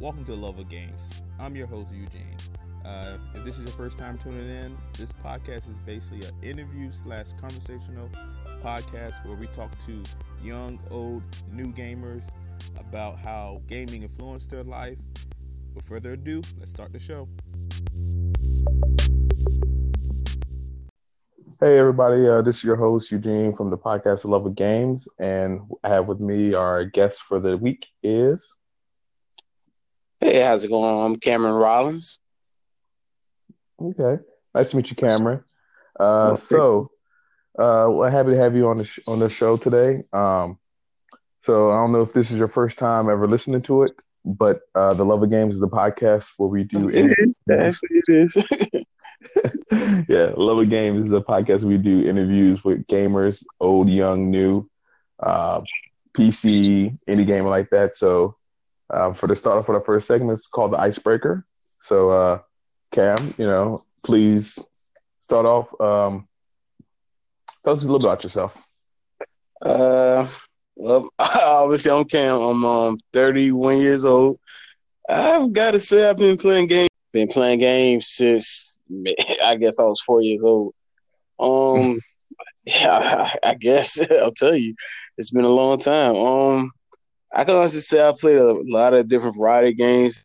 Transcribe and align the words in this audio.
Welcome 0.00 0.24
to 0.26 0.34
Love 0.36 0.60
of 0.60 0.68
Games. 0.68 1.02
I'm 1.40 1.56
your 1.56 1.66
host, 1.66 1.90
Eugene. 1.92 2.36
Uh, 2.84 3.18
if 3.34 3.44
this 3.44 3.58
is 3.58 3.62
your 3.62 3.76
first 3.76 3.98
time 3.98 4.16
tuning 4.18 4.48
in, 4.48 4.78
this 4.96 5.10
podcast 5.24 5.68
is 5.68 5.76
basically 5.84 6.20
an 6.20 6.34
interview 6.40 6.92
slash 7.02 7.26
conversational 7.40 8.08
podcast 8.62 9.26
where 9.26 9.36
we 9.36 9.48
talk 9.48 9.72
to 9.86 10.00
young, 10.40 10.78
old, 10.92 11.24
new 11.52 11.72
gamers 11.72 12.22
about 12.78 13.18
how 13.18 13.60
gaming 13.66 14.04
influenced 14.04 14.50
their 14.52 14.62
life. 14.62 14.98
With 15.74 15.84
further 15.84 16.12
ado, 16.12 16.42
let's 16.60 16.70
start 16.70 16.92
the 16.92 17.00
show. 17.00 17.26
Hey 21.58 21.76
everybody, 21.76 22.28
uh, 22.28 22.40
this 22.42 22.58
is 22.58 22.62
your 22.62 22.76
host 22.76 23.10
Eugene 23.10 23.56
from 23.56 23.68
the 23.68 23.76
podcast 23.76 24.24
Love 24.24 24.46
of 24.46 24.54
Games, 24.54 25.08
and 25.18 25.62
I 25.82 25.88
have 25.88 26.06
with 26.06 26.20
me 26.20 26.54
our 26.54 26.84
guest 26.84 27.22
for 27.22 27.40
the 27.40 27.56
week 27.56 27.84
is. 28.04 28.54
Hey, 30.20 30.40
how's 30.40 30.64
it 30.64 30.68
going? 30.68 31.04
I'm 31.04 31.16
Cameron 31.16 31.54
Rollins. 31.54 32.18
Okay, 33.80 34.20
nice 34.54 34.70
to 34.70 34.76
meet 34.76 34.90
you, 34.90 34.96
Cameron. 34.96 35.44
Uh, 35.98 36.34
so, 36.34 36.90
uh, 37.56 37.86
we're 37.88 38.10
happy 38.10 38.32
to 38.32 38.36
have 38.36 38.56
you 38.56 38.68
on 38.68 38.78
the 38.78 38.84
sh- 38.84 38.98
on 39.06 39.20
the 39.20 39.28
show 39.28 39.56
today. 39.56 40.02
Um, 40.12 40.58
so 41.42 41.70
I 41.70 41.76
don't 41.76 41.92
know 41.92 42.02
if 42.02 42.12
this 42.12 42.32
is 42.32 42.38
your 42.38 42.48
first 42.48 42.78
time 42.78 43.08
ever 43.08 43.28
listening 43.28 43.62
to 43.62 43.84
it, 43.84 43.92
but 44.24 44.62
uh, 44.74 44.94
the 44.94 45.04
Love 45.04 45.22
of 45.22 45.30
Games 45.30 45.54
is 45.54 45.60
the 45.60 45.68
podcast 45.68 46.30
where 46.36 46.48
we 46.48 46.64
do. 46.64 46.88
It 46.88 47.14
is. 47.18 47.40
Actually, 47.50 48.02
it 48.08 48.08
is. 48.08 48.84
yeah, 50.08 50.32
Love 50.36 50.58
of 50.58 50.68
Games 50.68 51.06
is 51.06 51.12
a 51.12 51.20
podcast 51.20 51.62
we 51.62 51.78
do 51.78 52.08
interviews 52.08 52.64
with 52.64 52.86
gamers, 52.88 53.44
old, 53.60 53.88
young, 53.88 54.30
new, 54.30 54.68
uh, 55.20 55.60
PC, 56.16 56.98
any 57.06 57.24
gamer 57.24 57.48
like 57.48 57.70
that. 57.70 57.94
So 57.96 58.37
uh, 58.90 59.12
for 59.12 59.26
the 59.26 59.36
start 59.36 59.64
for 59.66 59.78
the 59.78 59.84
first 59.84 60.06
segment, 60.06 60.38
it's 60.38 60.46
called 60.46 60.72
the 60.72 60.80
Icebreaker. 60.80 61.44
So 61.84 62.10
uh, 62.10 62.38
Cam, 62.92 63.34
you 63.38 63.46
know, 63.46 63.84
please 64.04 64.58
start 65.20 65.46
off. 65.46 65.68
Um, 65.80 66.28
tell 67.64 67.74
us 67.74 67.82
a 67.82 67.84
little 67.84 67.98
bit 67.98 68.06
about 68.06 68.22
yourself. 68.24 68.56
Uh, 69.60 70.28
well, 70.76 71.08
obviously 71.18 71.90
I'm 71.90 72.04
Cam. 72.04 72.40
I'm 72.40 72.64
um, 72.64 72.98
31 73.12 73.78
years 73.78 74.04
old. 74.04 74.38
I've 75.08 75.52
got 75.52 75.72
to 75.72 75.80
say 75.80 76.08
I've 76.08 76.16
been 76.16 76.36
playing 76.36 76.66
games. 76.66 76.88
Been 77.12 77.28
playing 77.28 77.60
games 77.60 78.08
since 78.08 78.78
I 79.44 79.56
guess 79.56 79.78
I 79.78 79.82
was 79.82 80.02
four 80.06 80.22
years 80.22 80.40
old. 80.42 80.74
Um, 81.38 82.00
yeah, 82.64 83.30
I, 83.42 83.50
I 83.50 83.54
guess 83.54 84.00
I'll 84.10 84.32
tell 84.32 84.54
you, 84.54 84.74
it's 85.16 85.30
been 85.30 85.44
a 85.44 85.48
long 85.48 85.78
time. 85.78 86.16
Um, 86.16 86.72
I 87.32 87.44
can 87.44 87.56
honestly 87.56 87.80
say 87.80 88.06
I 88.06 88.12
played 88.18 88.38
a 88.38 88.54
lot 88.64 88.94
of 88.94 89.08
different 89.08 89.36
variety 89.36 89.70
of 89.70 89.76
games 89.76 90.24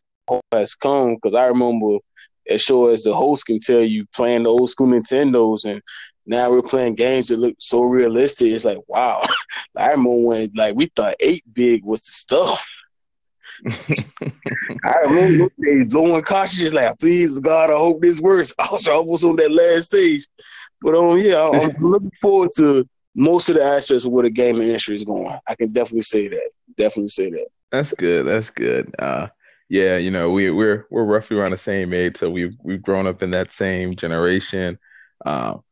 has 0.52 0.74
come 0.74 1.16
because 1.16 1.34
I 1.34 1.46
remember 1.46 1.98
as 2.48 2.62
sure 2.62 2.90
as 2.90 3.02
the 3.02 3.14
host 3.14 3.46
can 3.46 3.60
tell 3.60 3.82
you 3.82 4.06
playing 4.14 4.44
the 4.44 4.50
old 4.50 4.70
school 4.70 4.86
Nintendos 4.86 5.64
and 5.64 5.82
now 6.26 6.50
we're 6.50 6.62
playing 6.62 6.94
games 6.94 7.28
that 7.28 7.38
look 7.38 7.56
so 7.58 7.82
realistic. 7.82 8.52
It's 8.52 8.64
like 8.64 8.78
wow. 8.88 9.22
I 9.76 9.90
remember 9.90 10.26
when 10.26 10.52
like 10.54 10.74
we 10.74 10.86
thought 10.86 11.16
eight 11.20 11.44
bit 11.52 11.84
was 11.84 12.02
the 12.02 12.12
stuff. 12.12 12.66
I 14.84 14.94
remember 15.04 15.50
they 15.58 15.84
blowing 15.84 16.22
cautious, 16.22 16.74
like, 16.74 16.98
please, 16.98 17.38
God, 17.38 17.70
I 17.70 17.76
hope 17.76 18.00
this 18.00 18.20
works. 18.20 18.52
I 18.58 18.68
was 18.70 18.86
almost 18.88 19.24
on 19.24 19.36
that 19.36 19.52
last 19.52 19.86
stage. 19.86 20.26
But 20.82 20.94
um, 20.94 21.18
yeah, 21.18 21.48
I'm 21.48 21.74
looking 21.80 22.12
forward 22.20 22.50
to 22.56 22.86
most 23.14 23.48
of 23.48 23.56
the 23.56 23.62
aspects 23.62 24.04
of 24.04 24.12
where 24.12 24.24
the 24.24 24.30
gaming 24.30 24.62
industry 24.62 24.94
is 24.94 25.04
going. 25.04 25.38
I 25.46 25.54
can 25.54 25.72
definitely 25.72 26.02
say 26.02 26.28
that. 26.28 26.50
Definitely 26.76 27.08
say 27.08 27.30
that. 27.30 27.46
That's 27.70 27.92
good. 27.92 28.26
That's 28.26 28.50
good. 28.50 28.94
Uh, 28.98 29.28
yeah, 29.68 29.96
you 29.96 30.10
know, 30.10 30.30
we 30.30 30.50
we're 30.50 30.86
we're 30.90 31.04
roughly 31.04 31.36
around 31.36 31.52
the 31.52 31.58
same 31.58 31.92
age, 31.92 32.18
so 32.18 32.30
we've 32.30 32.54
we've 32.62 32.82
grown 32.82 33.06
up 33.06 33.22
in 33.22 33.30
that 33.30 33.52
same 33.52 33.96
generation. 33.96 34.78
Um, 35.24 35.62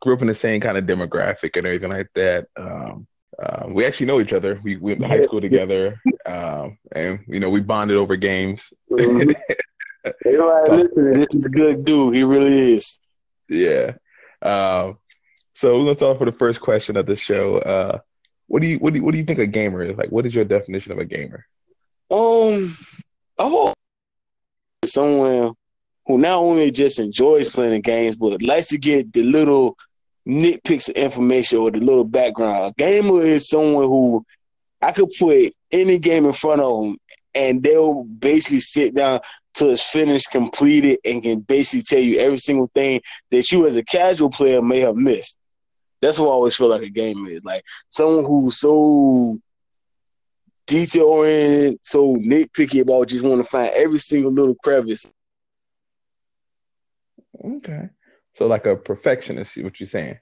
grew 0.00 0.14
up 0.14 0.22
in 0.22 0.26
the 0.26 0.34
same 0.34 0.60
kind 0.60 0.76
of 0.76 0.84
demographic 0.84 1.56
and 1.56 1.66
everything 1.66 1.90
like 1.90 2.08
that. 2.14 2.48
Um, 2.56 3.06
uh, 3.40 3.66
we 3.68 3.84
actually 3.84 4.06
know 4.06 4.20
each 4.20 4.32
other. 4.32 4.60
We, 4.64 4.76
went 4.76 5.00
to 5.00 5.08
high 5.08 5.24
school 5.24 5.40
together, 5.40 6.00
um, 6.26 6.78
and 6.92 7.20
you 7.28 7.38
know 7.38 7.50
we 7.50 7.60
bonded 7.60 7.96
over 7.96 8.16
games. 8.16 8.72
Mm-hmm. 8.90 9.32
listen, 10.24 11.12
this 11.12 11.28
is 11.32 11.44
a 11.44 11.50
good 11.50 11.84
dude. 11.84 12.14
He 12.14 12.24
really 12.24 12.74
is. 12.74 12.98
Yeah. 13.48 13.92
Um, 14.42 14.98
so 15.56 15.80
let's 15.80 16.00
start 16.00 16.18
for 16.18 16.26
the 16.26 16.32
first 16.32 16.60
question 16.60 16.98
of 16.98 17.06
the 17.06 17.16
show. 17.16 17.56
Uh, 17.56 17.98
what 18.46 18.60
do 18.60 18.68
you 18.68 18.76
what 18.76 18.92
do 18.92 18.98
you, 18.98 19.04
what 19.04 19.12
do 19.12 19.18
you 19.18 19.24
think 19.24 19.38
a 19.38 19.46
gamer 19.46 19.82
is? 19.82 19.96
Like, 19.96 20.10
what 20.12 20.26
is 20.26 20.34
your 20.34 20.44
definition 20.44 20.92
of 20.92 20.98
a 20.98 21.06
gamer? 21.06 21.46
Um, 22.10 22.76
oh, 23.38 23.72
someone 24.84 25.54
who 26.06 26.18
not 26.18 26.36
only 26.40 26.70
just 26.70 26.98
enjoys 26.98 27.48
playing 27.48 27.80
games, 27.80 28.16
but 28.16 28.42
likes 28.42 28.68
to 28.68 28.76
get 28.76 29.14
the 29.14 29.22
little 29.22 29.78
nitpicks 30.28 30.90
of 30.90 30.96
information 30.96 31.58
or 31.60 31.70
the 31.70 31.78
little 31.80 32.04
background. 32.04 32.64
A 32.66 32.74
gamer 32.76 33.22
is 33.22 33.48
someone 33.48 33.84
who 33.84 34.26
I 34.82 34.92
could 34.92 35.10
put 35.18 35.54
any 35.72 35.98
game 35.98 36.26
in 36.26 36.34
front 36.34 36.60
of 36.60 36.82
them 36.82 36.98
and 37.34 37.62
they'll 37.62 38.04
basically 38.04 38.60
sit 38.60 38.94
down 38.94 39.20
till 39.54 39.70
it's 39.70 39.82
finished, 39.82 40.30
completed, 40.30 40.98
and 41.02 41.22
can 41.22 41.40
basically 41.40 41.82
tell 41.82 41.98
you 41.98 42.18
every 42.18 42.36
single 42.36 42.70
thing 42.74 43.00
that 43.30 43.50
you 43.50 43.66
as 43.66 43.76
a 43.76 43.82
casual 43.82 44.28
player 44.28 44.60
may 44.60 44.80
have 44.80 44.96
missed. 44.96 45.38
That's 46.06 46.20
what 46.20 46.28
I 46.28 46.32
always 46.32 46.54
feel 46.54 46.68
like 46.68 46.82
a 46.82 46.88
gamer 46.88 47.30
is. 47.30 47.44
Like 47.44 47.64
someone 47.88 48.24
who's 48.24 48.60
so 48.60 49.40
detail 50.64 51.02
oriented, 51.02 51.80
so 51.82 52.14
nitpicky 52.14 52.82
about 52.82 53.08
just 53.08 53.24
want 53.24 53.42
to 53.42 53.50
find 53.50 53.72
every 53.74 53.98
single 53.98 54.30
little 54.30 54.54
crevice. 54.54 55.12
Okay. 57.44 57.88
So 58.34 58.46
like 58.46 58.66
a 58.66 58.76
perfectionist, 58.76 59.56
what 59.56 59.80
you're 59.80 59.88
saying? 59.88 60.20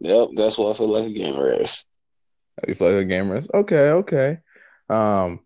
Yep, 0.00 0.28
that's 0.34 0.58
what 0.58 0.74
I 0.74 0.76
feel 0.76 0.88
like 0.88 1.06
a 1.06 1.12
gamer 1.12 1.62
is. 1.62 1.82
You 2.68 2.74
feel 2.74 2.88
like 2.88 3.04
a 3.04 3.08
gamer 3.08 3.38
is? 3.38 3.48
Okay, 3.54 3.88
okay. 3.88 4.38
Um, 4.90 5.40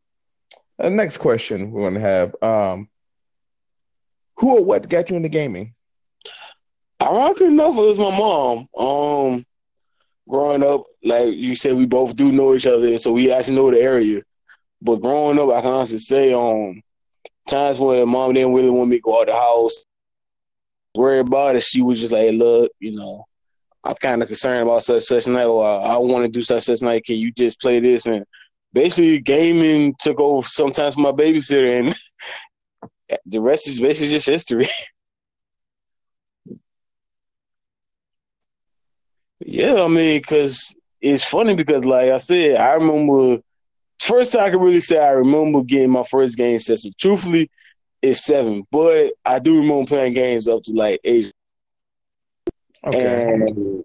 uh, 0.78 0.88
next 0.88 1.18
question 1.18 1.70
we're 1.70 1.90
gonna 1.90 2.00
have. 2.00 2.34
Um, 2.42 2.88
who 4.36 4.58
or 4.58 4.64
what 4.64 4.88
got 4.88 5.10
you 5.10 5.16
into 5.16 5.28
gaming? 5.28 5.74
Ironically 7.02 7.46
enough, 7.46 7.76
it 7.76 7.80
was 7.80 7.98
my 7.98 8.16
mom. 8.16 8.68
Um, 8.76 9.46
growing 10.28 10.62
up, 10.62 10.84
like 11.02 11.34
you 11.34 11.54
said, 11.54 11.74
we 11.74 11.86
both 11.86 12.16
do 12.16 12.32
know 12.32 12.54
each 12.54 12.66
other, 12.66 12.98
so 12.98 13.12
we 13.12 13.32
actually 13.32 13.56
know 13.56 13.70
the 13.70 13.80
area. 13.80 14.22
But 14.82 14.96
growing 14.96 15.38
up, 15.38 15.50
I 15.50 15.60
can 15.62 15.72
honestly 15.72 15.98
say, 15.98 16.32
um, 16.32 16.82
times 17.48 17.80
when 17.80 18.08
mom 18.08 18.34
didn't 18.34 18.52
really 18.52 18.70
want 18.70 18.90
me 18.90 18.96
to 18.96 19.02
go 19.02 19.20
out 19.20 19.26
the 19.26 19.34
house, 19.34 19.84
worry 20.94 21.20
about 21.20 21.56
it, 21.56 21.62
she 21.62 21.82
was 21.82 22.00
just 22.00 22.12
like, 22.12 22.32
look, 22.32 22.72
you 22.80 22.92
know, 22.92 23.24
I'm 23.84 23.94
kind 23.94 24.22
of 24.22 24.28
concerned 24.28 24.62
about 24.62 24.82
such 24.82 25.02
such 25.02 25.26
night, 25.26 25.44
or 25.44 25.64
I 25.64 25.96
want 25.98 26.24
to 26.24 26.30
do 26.30 26.42
such 26.42 26.64
such 26.64 26.82
night. 26.82 27.04
Can 27.04 27.16
you 27.16 27.30
just 27.32 27.60
play 27.60 27.78
this? 27.78 28.06
And 28.06 28.24
basically, 28.72 29.20
gaming 29.20 29.94
took 29.98 30.20
over 30.20 30.46
sometimes 30.46 30.94
for 30.94 31.00
my 31.00 31.12
babysitter, 31.12 31.80
and 31.80 31.94
the 33.26 33.40
rest 33.40 33.68
is 33.68 33.80
basically 33.80 34.10
just 34.10 34.26
history. 34.26 34.68
yeah, 39.40 39.82
I 39.82 39.88
mean, 39.88 40.20
because 40.20 40.74
it's 41.00 41.24
funny 41.24 41.54
because, 41.54 41.84
like 41.84 42.10
I 42.10 42.18
said, 42.18 42.56
I 42.56 42.74
remember 42.74 43.42
first 43.98 44.32
time 44.32 44.44
I 44.44 44.50
can 44.50 44.60
really 44.60 44.80
say 44.80 44.98
I 44.98 45.10
remember 45.10 45.62
getting 45.62 45.90
my 45.90 46.04
first 46.04 46.36
game 46.36 46.58
system. 46.58 46.92
Truthfully, 46.98 47.50
it's 48.02 48.24
seven, 48.24 48.66
but 48.70 49.12
I 49.24 49.38
do 49.38 49.58
remember 49.58 49.86
playing 49.86 50.14
games 50.14 50.48
up 50.48 50.62
to 50.64 50.72
like 50.72 51.00
eight. 51.04 51.32
Okay. 52.86 53.24
And 53.24 53.84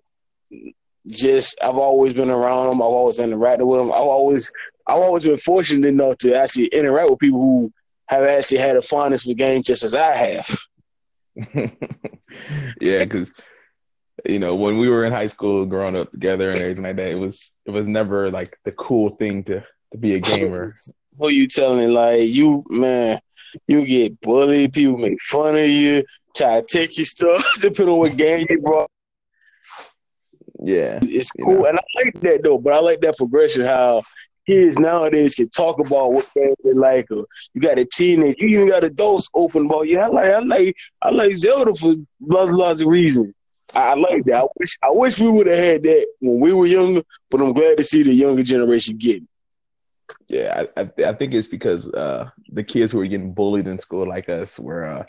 just 1.08 1.58
I've 1.64 1.78
always 1.78 2.14
been 2.14 2.30
around 2.30 2.68
them. 2.68 2.82
I've 2.82 2.88
always 2.88 3.20
interacted 3.20 3.66
with 3.66 3.80
them. 3.80 3.92
I've 3.92 4.02
always 4.02 4.52
I've 4.92 5.02
always 5.02 5.24
been 5.24 5.40
fortunate 5.40 5.88
enough 5.88 6.18
to 6.20 6.36
actually 6.36 6.68
interact 6.68 7.10
with 7.10 7.20
people 7.20 7.40
who 7.40 7.74
have 8.08 8.26
actually 8.26 8.58
had 8.58 8.76
a 8.76 8.82
fondness 8.82 9.24
for 9.24 9.34
games 9.34 9.68
just 9.68 9.84
as 9.84 9.96
I 9.96 10.12
have. 10.12 10.60
yeah, 12.82 13.06
because 13.06 13.32
you 14.26 14.38
know 14.38 14.56
when 14.56 14.78
we 14.80 14.90
were 14.90 15.06
in 15.06 15.14
high 15.14 15.28
school, 15.28 15.66
growing 15.66 15.96
up 15.96 16.12
together 16.12 16.50
and 16.50 16.60
everything 16.60 16.84
like 16.84 16.98
that, 16.98 17.10
it 17.10 17.16
was 17.16 17.54
it 17.66 17.72
was 17.72 17.88
never 17.88 18.30
like 18.30 18.58
the 18.66 18.74
cool 18.74 19.16
thing 19.16 19.46
to 19.46 19.64
to 19.92 19.98
be 19.98 20.16
a 20.16 20.20
gamer. 20.20 20.76
Who 21.18 21.30
you 21.30 21.48
telling? 21.48 21.94
Like 21.94 22.28
you, 22.28 22.66
man, 22.70 23.20
you 23.68 23.86
get 23.86 24.20
bullied. 24.20 24.74
People 24.74 24.98
make 24.98 25.22
fun 25.22 25.56
of 25.56 25.68
you. 25.68 26.04
Try 26.36 26.60
to 26.60 26.68
take 26.68 26.98
your 26.98 27.06
stuff, 27.06 27.46
depending 27.62 27.94
on 27.94 28.00
what 28.00 28.18
game 28.18 28.46
you 28.50 28.60
brought. 28.60 28.90
Yeah, 30.64 31.00
it's 31.02 31.32
cool, 31.32 31.60
know. 31.60 31.66
and 31.66 31.80
I 31.80 31.84
like 32.04 32.22
that 32.22 32.44
though. 32.44 32.58
But 32.58 32.74
I 32.74 32.80
like 32.80 33.00
that 33.02 33.18
progression. 33.18 33.62
How 33.62 34.04
kids 34.52 34.80
nowadays 34.80 35.36
can 35.36 35.50
talk 35.50 35.80
about 35.80 36.12
what 36.12 36.28
they 36.36 36.74
like. 36.74 37.10
Or 37.12 37.26
you 37.54 37.62
got 37.62 37.80
a 37.80 37.86
teenage, 37.86 38.38
you 38.40 38.50
even 38.50 38.70
got 38.70 38.84
adults 38.84 39.30
open 39.34 39.66
about. 39.66 39.88
Yeah, 39.88 40.06
I 40.06 40.08
like, 40.08 40.34
I 40.34 40.40
like, 40.40 40.76
I 41.02 41.10
like 41.12 41.36
Zelda 41.36 41.74
for 41.76 41.96
lots, 42.20 42.52
lots 42.52 42.82
of 42.82 42.88
reasons. 42.88 43.34
I 43.74 43.94
like 43.94 44.26
that. 44.26 44.44
I 44.44 44.48
wish 44.60 44.78
I 44.84 44.90
wish 44.90 45.20
we 45.20 45.30
would 45.30 45.48
have 45.48 45.58
had 45.58 45.84
that 45.84 46.08
when 46.20 46.42
we 46.42 46.52
were 46.52 46.66
younger, 46.66 47.04
but 47.30 47.42
I'm 47.42 47.54
glad 47.54 47.78
to 47.78 47.84
see 47.86 48.04
the 48.04 48.14
younger 48.14 48.44
generation 48.44 48.98
getting. 48.98 49.30
Yeah, 50.28 50.66
I, 50.76 50.82
I, 50.82 51.10
I 51.10 51.14
think 51.14 51.34
it's 51.34 51.48
because 51.48 51.88
uh, 51.88 52.30
the 52.50 52.66
kids 52.66 52.92
who 52.92 53.00
are 53.00 53.08
getting 53.08 53.34
bullied 53.34 53.68
in 53.68 53.80
school 53.80 54.06
like 54.06 54.28
us 54.28 54.60
were 54.60 54.84
uh, 54.84 55.06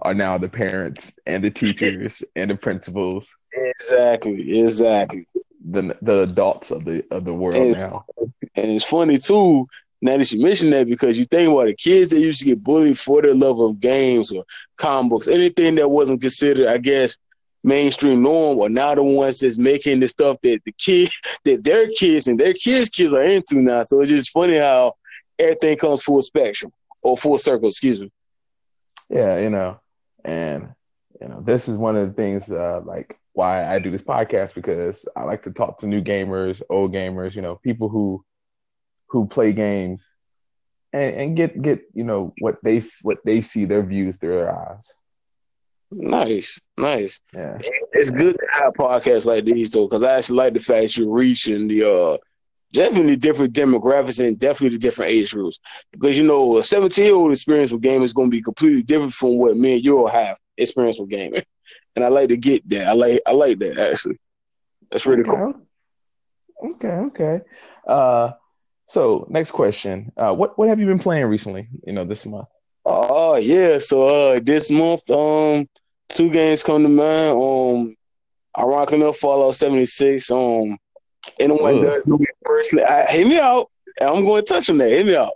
are 0.00 0.12
now 0.12 0.36
the 0.36 0.50
parents 0.50 1.14
and 1.24 1.42
the 1.42 1.50
teachers 1.50 2.22
and 2.36 2.50
the 2.50 2.56
principals. 2.56 3.34
Exactly, 3.54 4.60
exactly. 4.60 5.26
The 5.64 5.96
the 6.02 6.22
adults 6.22 6.70
of 6.70 6.84
the 6.84 7.04
of 7.10 7.24
the 7.24 7.32
world 7.32 7.56
and, 7.56 7.76
now. 7.76 8.04
And 8.18 8.70
it's 8.70 8.84
funny 8.84 9.18
too. 9.18 9.68
Now 10.00 10.16
that 10.16 10.32
you 10.32 10.42
mention 10.42 10.70
that, 10.70 10.88
because 10.88 11.16
you 11.16 11.24
think 11.24 11.52
about 11.52 11.66
the 11.66 11.74
kids 11.74 12.10
that 12.10 12.18
used 12.18 12.40
to 12.40 12.46
get 12.46 12.62
bullied 12.62 12.98
for 12.98 13.22
their 13.22 13.36
love 13.36 13.60
of 13.60 13.78
games 13.78 14.32
or 14.32 14.44
comic 14.76 15.10
books, 15.10 15.28
anything 15.28 15.76
that 15.76 15.88
wasn't 15.88 16.20
considered, 16.20 16.66
I 16.66 16.78
guess, 16.78 17.16
mainstream 17.62 18.22
norm, 18.22 18.58
or 18.58 18.68
now 18.68 18.96
the 18.96 19.02
ones 19.04 19.38
that's 19.38 19.56
making 19.56 20.00
the 20.00 20.08
stuff 20.08 20.38
that 20.42 20.60
the 20.64 20.72
kids, 20.72 21.20
that 21.44 21.62
their 21.62 21.88
kids 21.88 22.26
and 22.26 22.38
their 22.38 22.52
kids' 22.52 22.88
kids 22.88 23.12
are 23.12 23.22
into 23.22 23.56
now. 23.62 23.84
So 23.84 24.00
it's 24.00 24.10
just 24.10 24.30
funny 24.30 24.58
how 24.58 24.94
everything 25.38 25.78
comes 25.78 26.02
full 26.02 26.20
spectrum 26.20 26.72
or 27.00 27.16
full 27.16 27.38
circle. 27.38 27.68
Excuse 27.68 28.00
me. 28.00 28.10
Yeah, 29.08 29.38
you 29.38 29.50
know, 29.50 29.80
and 30.24 30.74
you 31.20 31.28
know, 31.28 31.40
this 31.40 31.68
is 31.68 31.76
one 31.76 31.96
of 31.96 32.08
the 32.08 32.14
things 32.14 32.50
uh, 32.50 32.80
like 32.84 33.18
why 33.32 33.66
I 33.66 33.78
do 33.78 33.90
this 33.90 34.02
podcast 34.02 34.54
because 34.54 35.06
I 35.16 35.24
like 35.24 35.42
to 35.44 35.50
talk 35.52 35.80
to 35.80 35.86
new 35.86 36.02
gamers, 36.02 36.60
old 36.68 36.92
gamers, 36.92 37.34
you 37.34 37.42
know, 37.42 37.56
people 37.56 37.88
who 37.88 38.24
who 39.08 39.26
play 39.26 39.52
games 39.52 40.06
and, 40.92 41.14
and 41.16 41.36
get 41.36 41.60
get 41.60 41.82
you 41.94 42.04
know 42.04 42.32
what 42.40 42.56
they 42.62 42.82
what 43.02 43.18
they 43.24 43.40
see 43.40 43.64
their 43.64 43.82
views 43.82 44.16
through 44.16 44.36
their 44.36 44.54
eyes. 44.54 44.92
Nice, 45.90 46.58
nice. 46.76 47.20
Yeah, 47.34 47.58
it's 47.92 48.10
good 48.10 48.36
to 48.38 48.46
have 48.52 48.72
podcasts 48.74 49.26
like 49.26 49.44
these 49.44 49.70
though, 49.70 49.86
because 49.86 50.02
I 50.02 50.16
actually 50.16 50.36
like 50.36 50.54
the 50.54 50.60
fact 50.60 50.96
you're 50.96 51.10
reaching 51.10 51.68
the 51.68 51.90
uh 51.90 52.16
definitely 52.72 53.16
different 53.16 53.52
demographics 53.52 54.26
and 54.26 54.38
definitely 54.38 54.76
the 54.76 54.80
different 54.80 55.10
age 55.10 55.32
groups. 55.32 55.58
Because 55.92 56.16
you 56.16 56.24
know, 56.24 56.58
a 56.58 56.62
17 56.62 57.04
year 57.04 57.14
old 57.14 57.32
experience 57.32 57.70
with 57.70 57.82
gaming 57.82 58.02
is 58.02 58.14
going 58.14 58.30
to 58.30 58.36
be 58.36 58.42
completely 58.42 58.82
different 58.82 59.12
from 59.12 59.36
what 59.36 59.56
me 59.56 59.74
and 59.74 59.84
you 59.84 59.98
all 59.98 60.08
have 60.08 60.38
experience 60.56 60.98
with 60.98 61.10
gaming. 61.10 61.42
And 61.94 62.04
I 62.04 62.08
like 62.08 62.28
to 62.30 62.36
get 62.36 62.68
that. 62.70 62.88
I 62.88 62.92
like 62.92 63.20
I 63.26 63.32
like 63.32 63.58
that 63.58 63.78
actually. 63.78 64.18
That's 64.90 65.06
really 65.06 65.22
okay. 65.22 65.30
cool. 65.30 65.54
Okay, 66.74 66.88
okay. 66.88 67.40
Uh, 67.86 68.32
so 68.86 69.26
next 69.28 69.50
question. 69.50 70.12
Uh, 70.16 70.34
what 70.34 70.58
what 70.58 70.68
have 70.68 70.80
you 70.80 70.86
been 70.86 70.98
playing 70.98 71.26
recently? 71.26 71.68
You 71.86 71.92
know, 71.92 72.04
this 72.04 72.26
month. 72.26 72.48
Oh 72.84 73.36
yeah, 73.36 73.78
so 73.78 74.02
uh, 74.02 74.40
this 74.42 74.70
month, 74.70 75.08
um, 75.10 75.68
two 76.08 76.30
games 76.30 76.62
come 76.62 76.82
to 76.82 76.88
mind. 76.88 77.36
Um, 77.36 77.96
ironically 78.58 79.00
enough, 79.00 79.18
Fallout 79.18 79.54
76. 79.54 80.30
Um, 80.30 80.78
anyone 81.38 81.78
Ugh. 81.78 81.82
does 81.82 82.06
know 82.06 82.18
me 82.18 82.26
personally, 82.42 82.84
I, 82.84 83.10
hear 83.10 83.26
me 83.26 83.38
out. 83.38 83.70
I'm 84.00 84.24
going 84.24 84.44
to 84.44 84.52
touch 84.52 84.70
on 84.70 84.78
that. 84.78 84.90
Hit 84.90 85.06
me 85.06 85.16
out. 85.16 85.32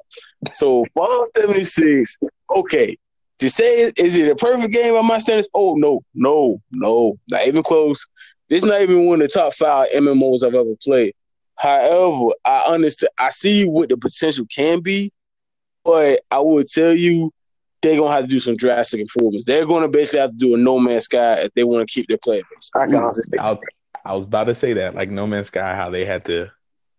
So 0.55 0.85
Fallout 0.95 1.29
76. 1.37 2.17
Okay, 2.55 2.99
to 3.39 3.51
say 3.51 3.93
is 3.97 4.17
it 4.17 4.29
a 4.29 4.37
perfect 4.37 4.73
game 4.73 4.95
by 4.95 5.03
my 5.03 5.19
standards? 5.19 5.49
Oh 5.55 5.75
no, 5.75 6.03
no, 6.15 6.61
no, 6.71 7.19
not 7.29 7.47
even 7.47 7.63
close. 7.63 8.07
This 8.49 8.65
not 8.65 8.81
even 8.81 9.07
one 9.07 9.21
of 9.21 9.29
the 9.29 9.33
top 9.33 9.53
five 9.55 9.89
MMOs 9.91 10.43
I've 10.43 10.55
ever 10.55 10.75
played. 10.83 11.15
However, 11.57 12.33
I 12.45 12.65
understand. 12.69 13.11
I 13.19 13.31
see 13.31 13.67
what 13.67 13.89
the 13.89 13.97
potential 13.97 14.47
can 14.55 14.81
be, 14.81 15.13
but 15.85 16.21
I 16.31 16.39
will 16.41 16.65
tell 16.65 16.93
you 16.93 17.33
they're 17.83 17.99
gonna 17.99 18.13
have 18.13 18.25
to 18.25 18.31
do 18.31 18.41
some 18.41 18.57
drastic 18.57 19.01
improvements. 19.01 19.47
They're 19.47 19.67
gonna 19.67 19.89
basically 19.89 20.21
have 20.21 20.31
to 20.31 20.37
do 20.37 20.55
a 20.55 20.59
No 20.59 20.79
Man's 20.79 21.05
Sky 21.05 21.41
if 21.41 21.55
they 21.55 21.65
want 21.65 21.89
to 21.89 21.93
keep 21.93 22.09
their 22.09 22.19
player 22.23 22.43
base. 22.55 22.71
I 22.75 22.87
can 22.87 22.97
honestly 22.97 23.25
say. 23.27 23.39
I, 23.39 23.59
I 24.05 24.15
was 24.15 24.27
about 24.27 24.45
to 24.45 24.55
say 24.55 24.75
that, 24.75 24.95
like 24.95 25.11
No 25.11 25.27
Man's 25.27 25.49
Sky, 25.49 25.75
how 25.75 25.91
they 25.91 26.05
had 26.05 26.25
to, 26.27 26.51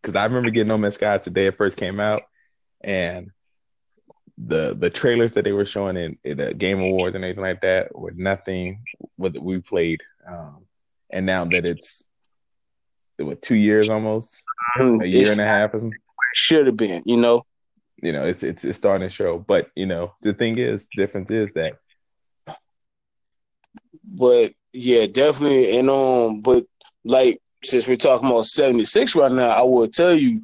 because 0.02 0.16
I 0.16 0.26
remember 0.26 0.50
getting 0.50 0.68
No 0.68 0.78
Man's 0.78 0.96
Sky 0.96 1.18
the 1.18 1.30
day 1.30 1.48
it 1.48 1.58
first 1.58 1.78
came 1.78 2.00
out, 2.00 2.24
and 2.82 3.32
the 4.38 4.76
the 4.76 4.90
trailers 4.90 5.32
that 5.34 5.44
they 5.44 5.52
were 5.52 5.66
showing 5.66 5.98
in, 5.98 6.18
in 6.24 6.38
the 6.38 6.54
Game 6.54 6.80
Awards 6.80 7.16
and 7.16 7.24
anything 7.24 7.44
like 7.44 7.62
that 7.62 7.96
were 7.98 8.12
nothing 8.12 8.84
what 9.16 9.38
we 9.38 9.60
played. 9.60 10.02
Um, 10.28 10.66
and 11.12 11.26
now 11.26 11.46
that 11.46 11.66
it's 11.66 12.04
what 13.18 13.42
two 13.42 13.56
years 13.56 13.90
almost, 13.90 14.44
a 14.80 15.06
year 15.06 15.32
and 15.32 15.40
a 15.40 15.46
half, 15.46 15.74
should 16.34 16.68
have 16.68 16.78
been, 16.78 17.02
you 17.06 17.18
know 17.18 17.44
you 18.02 18.12
know, 18.12 18.26
it's 18.26 18.44
it's 18.44 18.64
it's 18.64 18.78
starting 18.78 19.08
to 19.08 19.14
show. 19.14 19.40
But 19.40 19.70
you 19.76 19.86
know, 19.86 20.14
the 20.22 20.34
thing 20.34 20.58
is, 20.58 20.88
the 20.96 21.02
difference 21.04 21.32
is 21.32 21.52
that. 21.54 21.78
But 24.04 24.54
yeah, 24.72 25.08
definitely, 25.08 25.78
and 25.78 25.90
um, 25.90 26.42
but 26.42 26.66
like 27.04 27.42
since 27.64 27.88
we're 27.88 27.96
talking 27.96 28.30
about 28.30 28.46
seventy 28.46 28.86
six 28.86 29.16
right 29.16 29.32
now, 29.32 29.50
I 29.50 29.64
will 29.64 29.88
tell 29.88 30.14
you, 30.14 30.44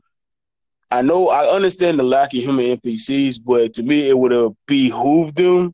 I 0.94 1.01
know 1.01 1.30
I 1.30 1.51
understand 1.51 1.98
the 1.98 2.04
lack 2.04 2.36
of 2.36 2.40
human 2.40 2.78
NPCs, 2.78 3.40
but 3.44 3.74
to 3.74 3.81
me, 3.81 4.07
it 4.07 4.16
would 4.16 4.31
have 4.31 4.51
behooved 4.68 5.36
them 5.36 5.74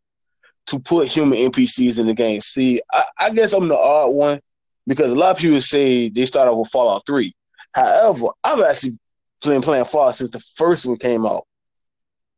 to 0.67 0.79
put 0.79 1.09
human 1.09 1.37
NPCs 1.51 1.99
in 1.99 2.07
the 2.07 2.13
game. 2.13 2.39
See, 2.39 2.81
I, 2.89 3.03
I 3.19 3.29
guess 3.31 3.51
I'm 3.51 3.67
the 3.67 3.75
odd 3.75 4.11
one 4.11 4.39
because 4.87 5.11
a 5.11 5.15
lot 5.15 5.31
of 5.31 5.37
people 5.37 5.59
say 5.59 6.07
they 6.07 6.25
start 6.25 6.47
off 6.47 6.57
with 6.57 6.69
Fallout 6.69 7.05
Three. 7.05 7.35
However, 7.73 8.27
I've 8.45 8.61
actually 8.61 8.97
been 9.43 9.61
playing 9.61 9.83
Fallout 9.83 10.15
since 10.15 10.31
the 10.31 10.39
first 10.55 10.85
one 10.85 10.95
came 10.95 11.25
out. 11.25 11.45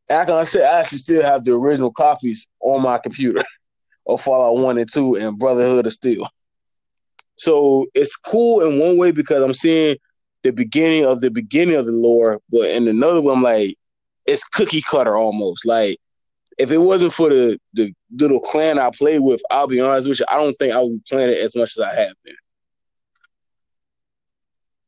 Like 0.10 0.30
I 0.30 0.44
said, 0.44 0.64
I 0.64 0.80
actually 0.80 0.98
still 0.98 1.22
have 1.22 1.46
the 1.46 1.54
original 1.54 1.92
copies 1.92 2.48
on 2.62 2.82
my 2.82 2.98
computer 2.98 3.44
of 4.08 4.24
Fallout 4.24 4.58
1 4.58 4.80
and 4.80 4.92
2 4.92 5.18
and 5.18 5.38
Brotherhood 5.38 5.86
of 5.86 5.94
Steel. 5.94 6.28
So 7.36 7.86
it's 7.94 8.16
cool 8.16 8.62
in 8.62 8.80
one 8.80 8.98
way 8.98 9.12
because 9.12 9.44
I'm 9.44 9.54
seeing 9.54 9.98
the 10.44 10.52
beginning 10.52 11.06
of 11.06 11.22
the 11.22 11.30
beginning 11.30 11.76
of 11.76 11.86
the 11.86 11.92
lore, 11.92 12.40
but 12.50 12.70
in 12.70 12.88
another 12.88 13.22
one, 13.22 13.38
I'm 13.38 13.44
like, 13.44 13.78
it's 14.26 14.44
cookie 14.44 14.82
cutter 14.82 15.16
almost. 15.16 15.66
Like, 15.66 16.00
if 16.58 16.72
it 16.72 16.78
wasn't 16.78 17.14
for 17.14 17.30
the 17.30 17.60
the 17.74 17.94
little 18.12 18.40
clan 18.40 18.80
I 18.80 18.90
played 18.92 19.20
with, 19.20 19.42
I'll 19.50 19.68
be 19.68 19.80
honest 19.80 20.08
with 20.08 20.20
you, 20.20 20.26
I 20.30 20.36
don't 20.38 20.54
think 20.56 20.74
I 20.74 20.80
would 20.80 20.94
be 20.94 21.04
playing 21.10 21.32
it 21.32 21.40
as 21.40 21.56
much 21.56 21.78
as 21.78 21.80
I 21.80 21.94
have 21.94 22.14
been. 22.24 22.36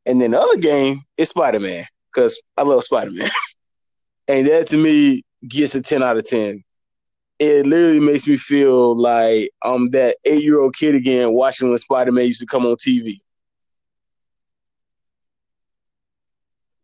And 0.05 0.21
then 0.21 0.31
the 0.31 0.39
other 0.39 0.57
game 0.57 1.03
is 1.17 1.29
Spider 1.29 1.59
Man 1.59 1.85
because 2.13 2.41
I 2.57 2.63
love 2.63 2.83
Spider 2.83 3.11
Man. 3.11 3.29
And 4.29 4.47
that 4.47 4.67
to 4.67 4.77
me 4.77 5.23
gets 5.45 5.75
a 5.75 5.81
10 5.81 6.01
out 6.01 6.15
of 6.15 6.25
10. 6.25 6.63
It 7.39 7.65
literally 7.65 7.99
makes 7.99 8.25
me 8.25 8.37
feel 8.37 8.95
like 8.95 9.49
I'm 9.61 9.89
that 9.89 10.15
eight 10.23 10.43
year 10.43 10.61
old 10.61 10.75
kid 10.77 10.95
again 10.95 11.33
watching 11.33 11.67
when 11.67 11.77
Spider 11.77 12.13
Man 12.13 12.27
used 12.27 12.39
to 12.39 12.45
come 12.45 12.65
on 12.65 12.77
TV. 12.77 13.19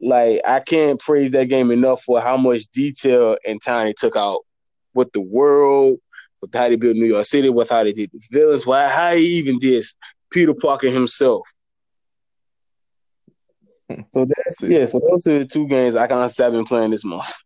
Like, 0.01 0.41
I 0.46 0.60
can't 0.62 1.00
praise 1.00 1.32
that 1.32 1.50
game 1.50 1.72
enough 1.72 2.03
for 2.03 2.22
how 2.22 2.38
much 2.38 2.68
detail 2.68 3.38
and 3.46 3.62
time 3.62 3.88
it 3.88 3.98
took 3.98 4.15
out 4.15 4.39
with 4.94 5.12
the 5.12 5.22
world, 5.22 6.00
with 6.41 6.53
how 6.53 6.70
they 6.70 6.75
built 6.75 6.96
New 6.96 7.06
York 7.06 7.25
City, 7.25 7.50
with 7.50 7.70
how 7.70 7.84
they 7.84 7.94
did 7.94 8.12
the 8.12 8.22
villains, 8.32 8.65
why 8.65 8.88
how 8.88 9.15
he 9.15 9.25
even 9.38 9.60
did 9.60 9.84
Peter 10.32 10.53
Parker 10.53 10.89
himself. 10.89 11.41
So 14.13 14.24
that's 14.24 14.62
yeah. 14.62 14.86
So 14.86 15.00
those 15.00 15.25
are 15.25 15.39
the 15.39 15.46
two 15.46 15.68
games 15.68 15.96
I 15.96 16.06
kind 16.06 16.24
of 16.24 16.38
have 16.38 16.51
been 16.51 16.63
playing 16.63 16.91
this 16.91 17.03
month. 17.03 17.34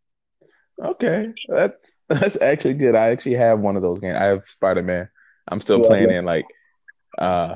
Okay, 0.83 1.31
that's 1.47 1.93
that's 2.09 2.41
actually 2.41 2.73
good. 2.73 2.95
I 2.95 3.11
actually 3.11 3.35
have 3.35 3.59
one 3.59 3.77
of 3.77 3.83
those 3.83 3.99
games. 3.99 4.17
I 4.17 4.25
have 4.25 4.45
Spider 4.47 4.81
Man. 4.81 5.07
I'm 5.47 5.61
still 5.61 5.79
yeah, 5.79 5.87
playing 5.87 6.09
it. 6.09 6.23
Like, 6.25 6.45
uh, 7.17 7.53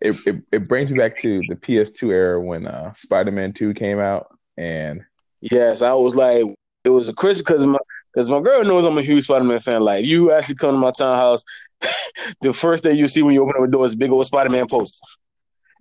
it, 0.00 0.16
it 0.26 0.42
it 0.52 0.68
brings 0.68 0.90
me 0.90 0.98
back 0.98 1.18
to 1.20 1.40
the 1.48 1.56
PS2 1.56 2.10
era 2.10 2.40
when 2.40 2.66
uh 2.66 2.94
Spider 2.94 3.32
Man 3.32 3.52
Two 3.52 3.74
came 3.74 3.98
out, 3.98 4.28
and 4.56 5.02
yes, 5.40 5.82
I 5.82 5.94
was 5.94 6.14
like, 6.14 6.44
it 6.84 6.90
was 6.90 7.08
a 7.08 7.12
Christmas 7.12 7.42
because 7.42 7.66
my 7.66 7.78
because 8.12 8.28
my 8.28 8.40
girl 8.40 8.64
knows 8.64 8.84
I'm 8.84 8.98
a 8.98 9.02
huge 9.02 9.24
Spider 9.24 9.44
Man 9.44 9.58
fan. 9.58 9.82
Like, 9.82 10.04
you 10.04 10.32
actually 10.32 10.56
come 10.56 10.72
to 10.72 10.78
my 10.78 10.92
townhouse, 10.92 11.42
the 12.40 12.52
first 12.52 12.82
thing 12.82 12.96
you 12.96 13.08
see 13.08 13.22
when 13.22 13.34
you 13.34 13.42
open 13.42 13.54
up 13.58 13.68
a 13.68 13.70
door 13.70 13.86
is 13.86 13.94
big 13.94 14.10
old 14.10 14.26
Spider 14.26 14.50
Man 14.50 14.66
poster. 14.66 15.04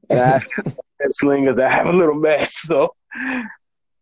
And 0.09 0.19
I 0.19 0.39
slingers. 1.09 1.59
I 1.59 1.69
have 1.69 1.87
a 1.87 1.93
little 1.93 2.15
mask. 2.15 2.65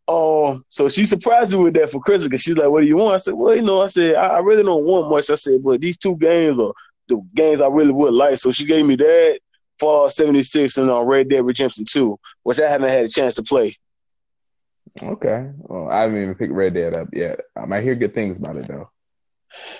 So, 0.08 0.52
um, 0.52 0.66
so 0.70 0.90
she 0.90 1.06
surprised 1.06 1.52
me 1.52 1.58
with 1.58 1.74
that 1.76 1.92
for 1.92 2.00
Christmas 2.02 2.30
because 2.30 2.42
she's 2.42 2.58
like, 2.58 2.70
"What 2.70 2.82
do 2.82 2.88
you 2.88 2.98
want?" 2.98 3.16
I 3.16 3.18
said, 3.18 3.34
"Well, 3.34 3.56
you 3.56 3.62
know," 3.62 3.82
I 3.82 3.88
said, 3.88 4.16
I, 4.16 4.28
I 4.28 4.40
really 4.40 4.64
don't 4.64 4.84
want 4.84 5.10
much." 5.10 5.30
I 5.32 5.36
said, 5.36 5.64
"But 5.64 5.82
these 5.82 5.98
two 5.98 6.16
games 6.18 6.60
are 6.60 6.74
the 7.08 7.22
games 7.34 7.62
I 7.62 7.68
really 7.68 7.92
would 7.92 8.14
like." 8.14 8.38
So 8.38 8.52
she 8.52 8.66
gave 8.66 8.86
me 8.86 8.96
that 8.98 9.40
Fallout 9.80 10.12
76 10.12 10.78
and 10.78 10.90
uh, 10.90 11.04
Red 11.04 11.30
Dead 11.30 11.46
Redemption 11.46 11.86
2, 11.86 12.18
which 12.44 12.60
I 12.60 12.70
haven't 12.70 12.90
had 12.90 13.06
a 13.06 13.10
chance 13.10 13.36
to 13.36 13.44
play. 13.44 13.76
Okay. 15.02 15.50
Well, 15.58 15.90
I 15.90 16.02
haven't 16.02 16.22
even 16.22 16.36
picked 16.36 16.54
Red 16.54 16.74
Dead 16.74 16.96
up 16.96 17.10
yet. 17.12 17.42
Um, 17.56 17.74
I 17.74 17.82
hear 17.82 17.96
good 17.96 18.14
things 18.14 18.38
about 18.38 18.58
it 18.58 18.68
though. 18.68 18.90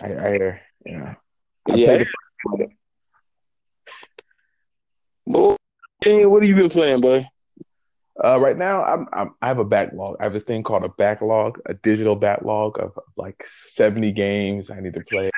I, 0.02 0.06
I 0.06 0.32
hear, 0.32 0.62
know. 0.86 1.16
I 1.70 1.76
yeah. 1.76 2.04
Well, 5.26 5.58
what 6.06 6.44
have 6.44 6.50
you 6.50 6.56
been 6.56 6.70
playing, 6.70 7.02
boy? 7.02 7.28
Uh, 8.24 8.40
right 8.40 8.58
now, 8.58 8.84
I'm, 8.84 9.08
I'm, 9.12 9.36
i 9.42 9.48
have 9.48 9.60
a 9.60 9.66
backlog. 9.66 10.18
I 10.20 10.24
have 10.24 10.34
this 10.34 10.44
thing 10.44 10.64
called 10.64 10.84
a 10.84 10.90
backlog, 10.90 11.60
a 11.66 11.74
digital 11.74 12.16
backlog 12.16 12.80
of 12.80 12.98
like 13.18 13.44
70 13.72 14.12
games 14.14 14.70
I 14.70 14.80
need 14.80 14.94
to 14.94 15.04
play. 15.10 15.30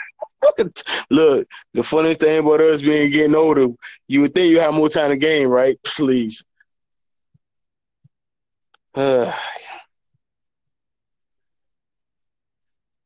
Look, 1.09 1.47
the 1.73 1.83
funniest 1.83 2.19
thing 2.19 2.39
about 2.39 2.61
us 2.61 2.81
being 2.81 3.11
getting 3.11 3.35
older, 3.35 3.67
you 4.07 4.21
would 4.21 4.35
think 4.35 4.49
you 4.49 4.59
have 4.59 4.73
more 4.73 4.89
time 4.89 5.09
to 5.09 5.17
game, 5.17 5.49
right? 5.49 5.77
Please. 5.83 6.43
Uh, 8.95 9.31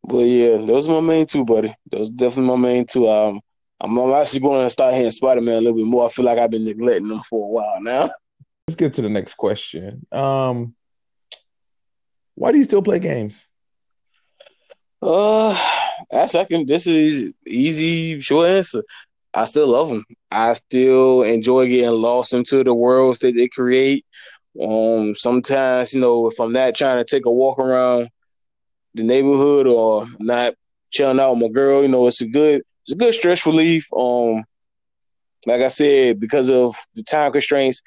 but 0.04 0.20
yeah, 0.20 0.58
those 0.58 0.88
are 0.88 1.02
my 1.02 1.08
main 1.08 1.26
two, 1.26 1.46
buddy. 1.46 1.74
Those 1.92 2.10
are 2.10 2.14
definitely 2.14 2.50
my 2.50 2.58
main 2.58 2.86
two. 2.86 3.10
Um, 3.10 3.42
I'm, 3.80 3.98
I'm 3.98 4.14
actually 4.14 4.42
going 4.42 4.66
to 4.66 4.70
start 4.70 4.94
hitting 4.94 5.12
Spider 5.12 5.42
Man 5.42 5.56
a 5.56 5.62
little 5.62 5.78
bit 5.78 5.86
more. 5.86 6.06
I 6.06 6.10
feel 6.10 6.26
like 6.26 6.38
I've 6.38 6.52
been 6.52 6.66
neglecting 6.66 7.08
them 7.08 7.22
for 7.30 7.46
a 7.46 7.50
while 7.50 7.82
now. 7.82 8.10
Let's 8.68 8.76
get 8.76 8.94
to 8.96 9.02
the 9.02 9.10
next 9.10 9.36
question. 9.36 10.06
Um, 10.12 10.76
why 12.36 12.52
do 12.52 12.58
you 12.58 12.64
still 12.64 12.82
play 12.82 13.00
games? 13.00 13.48
Uh, 15.02 15.58
I 16.12 16.25
second. 16.27 16.67
This 16.67 16.88
is 16.88 17.31
easy, 17.46 18.20
short 18.22 18.50
answer. 18.50 18.84
I 19.34 19.46
still 19.46 19.67
love 19.67 19.89
them. 19.89 20.05
I 20.29 20.53
still 20.53 21.24
enjoy 21.24 21.67
getting 21.67 21.91
lost 21.91 22.34
into 22.34 22.63
the 22.63 22.74
worlds 22.74 23.20
that 23.20 23.36
they 23.36 23.48
create. 23.48 24.05
Um, 24.62 25.15
sometimes 25.15 25.93
you 25.93 26.01
know, 26.01 26.27
if 26.27 26.39
I'm 26.39 26.51
not 26.51 26.75
trying 26.75 26.98
to 26.98 27.05
take 27.05 27.25
a 27.25 27.31
walk 27.31 27.60
around 27.60 28.10
the 28.93 29.03
neighborhood 29.03 29.67
or 29.67 30.05
not 30.20 30.53
chilling 30.91 31.20
out 31.20 31.34
with 31.34 31.43
my 31.43 31.48
girl, 31.50 31.81
you 31.81 31.88
know, 31.88 32.08
it's 32.08 32.22
a 32.22 32.27
good 32.27 32.63
it's 32.84 32.93
a 32.93 32.98
good 32.98 33.13
stress 33.13 33.46
relief. 33.46 33.88
Um, 33.96 34.43
like 35.46 35.62
I 35.62 35.70
said, 35.70 36.20
because 36.20 36.50
of 36.50 36.75
the 36.96 37.03
time 37.03 37.31
constraints, 37.31 37.81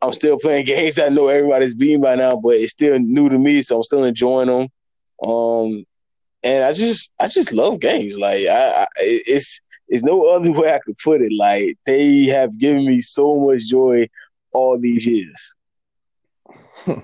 I'm 0.00 0.12
still 0.12 0.38
playing 0.38 0.64
games 0.66 0.98
I 0.98 1.08
know 1.08 1.28
everybody's 1.28 1.74
beating 1.74 2.00
by 2.00 2.14
now, 2.16 2.36
but 2.36 2.54
it's 2.54 2.72
still 2.72 2.98
new 2.98 3.28
to 3.28 3.38
me, 3.38 3.62
so 3.62 3.76
I'm 3.76 3.82
still 3.82 4.04
enjoying 4.04 4.48
them. 4.48 4.68
Um, 5.22 5.84
and 6.46 6.64
I 6.64 6.72
just 6.72 7.10
I 7.18 7.26
just 7.26 7.52
love 7.52 7.80
games. 7.80 8.16
Like 8.16 8.46
I, 8.46 8.82
I 8.82 8.86
it's 9.00 9.60
it's 9.88 10.04
no 10.04 10.26
other 10.34 10.52
way 10.52 10.72
I 10.72 10.78
could 10.78 10.96
put 10.98 11.20
it. 11.20 11.32
Like 11.36 11.76
they 11.84 12.26
have 12.26 12.58
given 12.58 12.86
me 12.86 13.00
so 13.00 13.36
much 13.36 13.68
joy 13.68 14.08
all 14.52 14.78
these 14.78 15.04
years. 15.04 15.54
okay, 16.88 17.02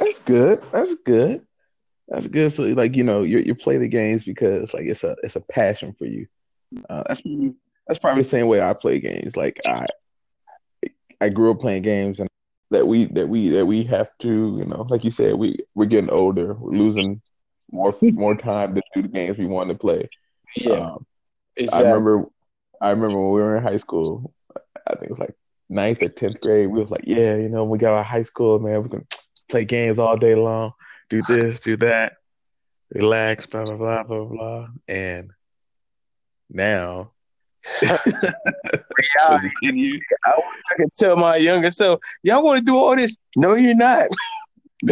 that's 0.00 0.18
good. 0.20 0.62
That's 0.72 0.94
good. 1.04 1.46
That's 2.08 2.26
good. 2.26 2.52
So 2.52 2.64
like 2.64 2.96
you 2.96 3.04
know 3.04 3.22
you 3.22 3.38
you 3.38 3.54
play 3.54 3.78
the 3.78 3.88
games 3.88 4.24
because 4.24 4.74
like 4.74 4.86
it's 4.86 5.04
a 5.04 5.16
it's 5.22 5.36
a 5.36 5.40
passion 5.40 5.94
for 5.96 6.06
you. 6.06 6.26
Uh, 6.90 7.04
that's 7.06 7.22
that's 7.86 8.00
probably 8.00 8.22
the 8.22 8.28
same 8.28 8.48
way 8.48 8.60
I 8.60 8.72
play 8.72 8.98
games. 8.98 9.36
Like 9.36 9.60
I 9.64 9.86
I 11.20 11.28
grew 11.28 11.52
up 11.52 11.60
playing 11.60 11.82
games 11.82 12.18
and 12.18 12.28
that 12.72 12.88
we 12.88 13.04
that 13.04 13.28
we 13.28 13.50
that 13.50 13.66
we 13.66 13.84
have 13.84 14.08
to 14.20 14.56
you 14.58 14.64
know 14.64 14.86
like 14.88 15.04
you 15.04 15.10
said 15.10 15.34
we 15.34 15.58
we're 15.74 15.84
getting 15.84 16.08
older 16.08 16.54
we're 16.54 16.72
losing 16.72 17.20
more 17.72 17.96
more 18.00 18.36
time 18.36 18.74
to 18.74 18.82
do 18.94 19.02
the 19.02 19.08
games 19.08 19.38
we 19.38 19.46
want 19.46 19.70
to 19.70 19.74
play. 19.74 20.08
Yeah, 20.56 20.74
um, 20.74 21.06
exactly. 21.56 21.86
I 21.86 21.90
remember 21.90 22.30
I 22.80 22.90
remember 22.90 23.18
when 23.18 23.32
we 23.32 23.40
were 23.40 23.56
in 23.56 23.62
high 23.62 23.78
school. 23.78 24.32
I 24.86 24.94
think 24.94 25.04
it 25.04 25.10
was 25.10 25.18
like 25.18 25.34
ninth 25.68 26.02
or 26.02 26.08
tenth 26.08 26.40
grade. 26.40 26.68
We 26.68 26.80
was 26.80 26.90
like, 26.90 27.04
yeah, 27.04 27.36
you 27.36 27.48
know, 27.48 27.64
we 27.64 27.78
got 27.78 27.94
our 27.94 28.04
high 28.04 28.24
school 28.24 28.58
man. 28.58 28.82
We 28.82 28.90
can 28.90 29.06
play 29.50 29.64
games 29.64 29.98
all 29.98 30.16
day 30.16 30.34
long, 30.34 30.72
do 31.08 31.22
this, 31.28 31.60
do 31.60 31.76
that, 31.78 32.14
relax, 32.94 33.46
blah 33.46 33.64
blah 33.64 33.76
blah 33.76 34.02
blah 34.02 34.24
blah. 34.24 34.66
And 34.86 35.30
now 36.50 37.12
I, 37.82 37.98
I 40.26 40.76
can 40.76 40.88
tell 40.98 41.16
my 41.16 41.36
younger 41.36 41.70
self, 41.70 42.00
y'all 42.22 42.42
want 42.42 42.58
to 42.58 42.64
do 42.64 42.76
all 42.76 42.94
this? 42.96 43.16
No, 43.36 43.54
you're 43.54 43.74
not. 43.74 44.08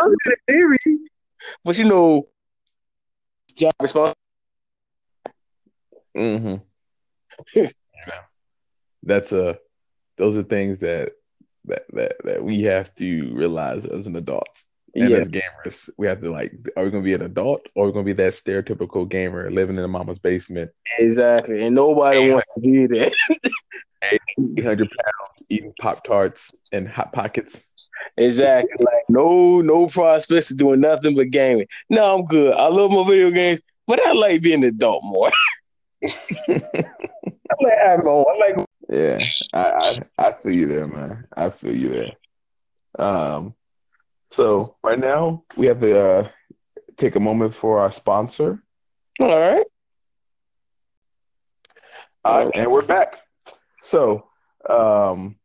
like, 0.00 0.06
it 0.06 0.12
sounds 0.12 0.16
good 0.24 0.36
in 0.48 0.54
theory, 0.54 0.98
but 1.64 1.78
you 1.78 1.84
know, 1.84 2.28
job 3.56 3.72
responsibility. 3.80 4.18
Mm-hmm. 6.16 6.56
yeah. 7.56 7.70
That's 9.02 9.32
a. 9.32 9.50
Uh, 9.50 9.54
those 10.18 10.36
are 10.36 10.42
things 10.42 10.80
that 10.80 11.12
that 11.64 11.84
that 11.92 12.16
that 12.24 12.44
we 12.44 12.62
have 12.62 12.94
to 12.96 13.32
realize 13.34 13.86
as 13.86 14.06
an 14.06 14.16
adult. 14.16 14.64
And 14.94 15.10
yeah. 15.10 15.18
as 15.18 15.28
gamers, 15.28 15.88
we 15.96 16.08
have 16.08 16.20
to 16.20 16.30
like, 16.30 16.52
are 16.76 16.84
we 16.84 16.90
gonna 16.90 17.04
be 17.04 17.14
an 17.14 17.22
adult 17.22 17.68
or 17.74 17.84
are 17.84 17.86
we 17.86 17.92
gonna 17.92 18.04
be 18.04 18.12
that 18.14 18.32
stereotypical 18.32 19.08
gamer 19.08 19.50
living 19.50 19.78
in 19.78 19.84
a 19.84 19.88
mama's 19.88 20.18
basement? 20.18 20.72
Exactly. 20.98 21.64
And 21.64 21.76
nobody 21.76 22.24
and 22.24 22.32
wants 22.32 22.50
to 22.54 22.60
be 22.60 22.86
that. 22.86 23.12
800 24.02 24.88
pounds 24.88 25.46
eating 25.48 25.72
Pop 25.80 26.04
Tarts 26.04 26.54
and 26.72 26.88
Hot 26.88 27.12
Pockets. 27.12 27.68
Exactly. 28.16 28.76
Like 28.78 29.04
no 29.08 29.60
no 29.60 29.86
prospects 29.86 30.50
of 30.50 30.58
doing 30.58 30.80
nothing 30.80 31.14
but 31.16 31.30
gaming. 31.30 31.66
No, 31.88 32.18
I'm 32.18 32.24
good. 32.24 32.54
I 32.54 32.68
love 32.68 32.92
my 32.92 33.04
video 33.06 33.30
games, 33.30 33.60
but 33.86 34.00
I 34.06 34.12
like 34.12 34.42
being 34.42 34.62
an 34.62 34.70
adult 34.70 35.02
more. 35.04 35.30
I 36.48 36.60
like 37.60 37.78
having 37.82 38.06
I 38.08 38.54
like 38.56 38.66
Yeah, 38.88 39.18
I, 39.52 39.70
I 39.70 40.02
I 40.28 40.32
feel 40.32 40.52
you 40.52 40.66
there, 40.66 40.86
man. 40.86 41.26
I 41.36 41.50
feel 41.50 41.74
you 41.74 41.88
there. 41.88 42.12
Um 42.98 43.54
so 44.30 44.76
right 44.82 44.98
now 44.98 45.44
we 45.56 45.66
have 45.66 45.80
to 45.80 45.98
uh, 45.98 46.28
take 46.96 47.16
a 47.16 47.20
moment 47.20 47.54
for 47.54 47.80
our 47.80 47.90
sponsor. 47.90 48.62
All 49.18 49.38
right. 49.38 49.66
Uh, 52.24 52.50
and 52.54 52.70
we're 52.70 52.86
back. 52.86 53.18
So 53.82 54.28
um, 54.68 55.36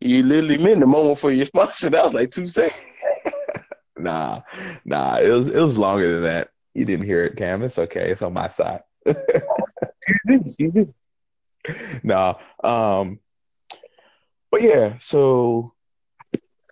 you 0.00 0.22
literally 0.22 0.58
meant 0.58 0.80
the 0.80 0.86
moment 0.86 1.18
for 1.18 1.30
your 1.30 1.44
sponsor. 1.44 1.90
That 1.90 2.04
was 2.04 2.14
like 2.14 2.30
two 2.30 2.48
seconds. 2.48 2.86
nah, 3.98 4.40
nah, 4.84 5.18
it 5.18 5.28
was 5.28 5.48
it 5.48 5.60
was 5.60 5.78
longer 5.78 6.14
than 6.14 6.24
that. 6.24 6.50
You 6.74 6.84
didn't 6.84 7.06
hear 7.06 7.24
it, 7.24 7.36
Cam. 7.36 7.62
It's 7.62 7.78
okay. 7.78 8.10
It's 8.10 8.22
on 8.22 8.32
my 8.32 8.48
side. 8.48 8.82
nah. 12.02 12.34
Um, 12.62 13.18
but 14.50 14.62
yeah, 14.62 14.94
so 15.00 15.74